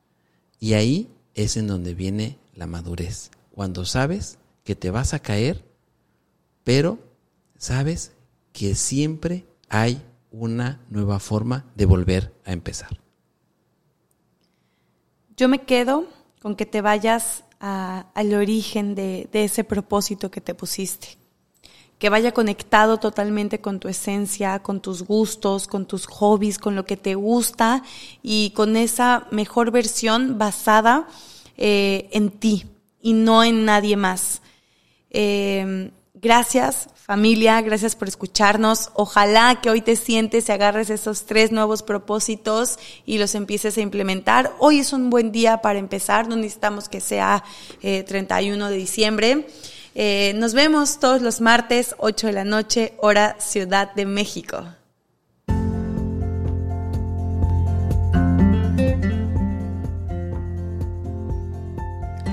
Y 0.61 0.75
ahí 0.75 1.11
es 1.35 1.57
en 1.57 1.67
donde 1.67 1.95
viene 1.95 2.39
la 2.55 2.67
madurez, 2.67 3.31
cuando 3.51 3.85
sabes 3.85 4.39
que 4.65 4.75
te 4.75 4.91
vas 4.91 5.15
a 5.15 5.19
caer, 5.19 5.65
pero 6.63 6.99
sabes 7.59 8.13
que 8.53 8.75
siempre 8.75 9.47
hay 9.69 10.03
una 10.31 10.81
nueva 10.91 11.19
forma 11.19 11.67
de 11.75 11.87
volver 11.87 12.33
a 12.45 12.53
empezar. 12.53 13.01
Yo 15.37 15.49
me 15.49 15.63
quedo 15.63 16.07
con 16.41 16.57
que 16.57 16.67
te 16.67 16.81
vayas 16.81 17.45
al 17.59 18.35
origen 18.35 18.95
de, 18.95 19.29
ese 19.33 19.65
propósito 19.65 20.31
que 20.31 20.41
te 20.41 20.55
pusiste 20.55 21.17
que 22.05 22.11
vaya 22.11 22.33
conectado 22.33 22.99
totalmente 22.99 23.63
con 23.63 23.81
tu 23.81 23.89
esencia, 23.89 24.59
con 24.59 24.81
tus 24.81 25.05
gustos, 25.05 25.67
con 25.67 25.87
tus 25.87 26.05
hobbies, 26.05 26.59
con 26.59 26.77
lo 26.77 26.85
que 26.85 26.99
te 26.99 27.15
gusta 27.15 27.83
y 28.23 28.51
con 28.51 28.77
esa 28.77 29.27
mejor 29.31 29.71
versión 29.71 30.37
basada 30.37 31.09
eh, 31.57 32.11
en 32.13 32.29
ti 32.29 32.67
y 33.01 33.15
no 33.15 33.43
en 33.43 33.65
nadie 33.65 33.97
más. 33.97 34.43
Eh, 35.09 35.93
gracias 36.13 36.91
Familia, 37.07 37.61
gracias 37.61 37.97
por 37.97 38.09
escucharnos. 38.09 38.89
Ojalá 38.95 39.61
que 39.61 39.69
hoy 39.69 39.83
te 39.83 39.95
sientes 39.95 40.49
y 40.49 40.53
agarres 40.53 40.89
esos 40.89 41.27
tres 41.27 41.53
nuevos 41.53 41.83
propósitos 41.83 42.79
y 43.05 43.19
los 43.19 43.35
empieces 43.35 43.77
a 43.77 43.83
implementar. 43.83 44.55
Hoy 44.59 44.79
es 44.79 44.95
un 44.95 45.11
buen 45.11 45.31
día 45.31 45.59
para 45.59 45.79
empezar, 45.79 46.27
no 46.29 46.37
necesitamos 46.37 46.89
que 46.89 47.03
sea 47.03 47.45
31 47.83 48.67
eh, 48.67 48.71
de 48.71 48.77
diciembre. 48.77 49.47
Eh, 49.97 50.33
nos 50.35 50.55
vemos 50.55 50.99
todos 50.99 51.23
los 51.23 51.41
martes, 51.41 51.95
8 51.99 52.27
de 52.27 52.33
la 52.33 52.45
noche, 52.45 52.95
hora 52.99 53.37
Ciudad 53.39 53.95
de 53.95 54.07
México. 54.07 54.65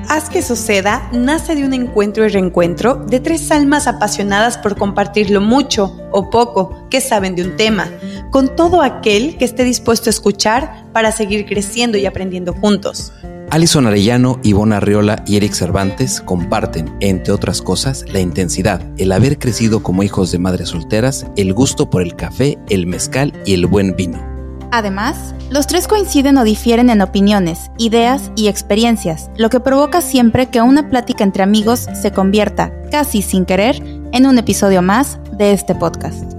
Haz 0.09 0.29
que 0.29 0.41
suceda 0.41 1.07
nace 1.13 1.55
de 1.55 1.63
un 1.63 1.73
encuentro 1.73 2.25
y 2.25 2.29
reencuentro 2.29 2.95
de 2.95 3.21
tres 3.21 3.49
almas 3.51 3.87
apasionadas 3.87 4.57
por 4.57 4.75
compartir 4.75 5.29
lo 5.29 5.39
mucho 5.39 5.97
o 6.11 6.29
poco 6.29 6.89
que 6.89 6.99
saben 6.99 7.35
de 7.35 7.43
un 7.43 7.55
tema, 7.55 7.89
con 8.31 8.55
todo 8.55 8.81
aquel 8.81 9.37
que 9.37 9.45
esté 9.45 9.63
dispuesto 9.63 10.09
a 10.09 10.11
escuchar 10.11 10.91
para 10.91 11.11
seguir 11.11 11.45
creciendo 11.45 11.97
y 11.97 12.07
aprendiendo 12.07 12.53
juntos. 12.53 13.13
Alison 13.51 13.85
Arellano, 13.85 14.39
Ivona 14.43 14.77
Arriola 14.77 15.23
y 15.27 15.35
Eric 15.35 15.51
Cervantes 15.51 16.21
comparten, 16.21 16.95
entre 17.01 17.33
otras 17.33 17.61
cosas, 17.61 18.05
la 18.07 18.21
intensidad, 18.21 18.81
el 18.97 19.11
haber 19.11 19.37
crecido 19.39 19.83
como 19.83 20.03
hijos 20.03 20.31
de 20.31 20.39
madres 20.39 20.69
solteras, 20.69 21.25
el 21.35 21.53
gusto 21.53 21.89
por 21.89 22.01
el 22.01 22.15
café, 22.15 22.57
el 22.69 22.87
mezcal 22.87 23.33
y 23.45 23.53
el 23.53 23.65
buen 23.65 23.93
vino. 23.97 24.25
Además, 24.71 25.35
los 25.49 25.67
tres 25.67 25.89
coinciden 25.89 26.37
o 26.37 26.45
difieren 26.45 26.89
en 26.89 27.01
opiniones, 27.01 27.71
ideas 27.77 28.31
y 28.37 28.47
experiencias, 28.47 29.29
lo 29.35 29.49
que 29.49 29.59
provoca 29.59 29.99
siempre 29.99 30.45
que 30.45 30.61
una 30.61 30.89
plática 30.89 31.25
entre 31.25 31.43
amigos 31.43 31.89
se 32.01 32.11
convierta, 32.11 32.71
casi 32.89 33.21
sin 33.21 33.43
querer, 33.43 33.83
en 34.13 34.27
un 34.27 34.37
episodio 34.37 34.81
más 34.81 35.19
de 35.33 35.51
este 35.51 35.75
podcast. 35.75 36.30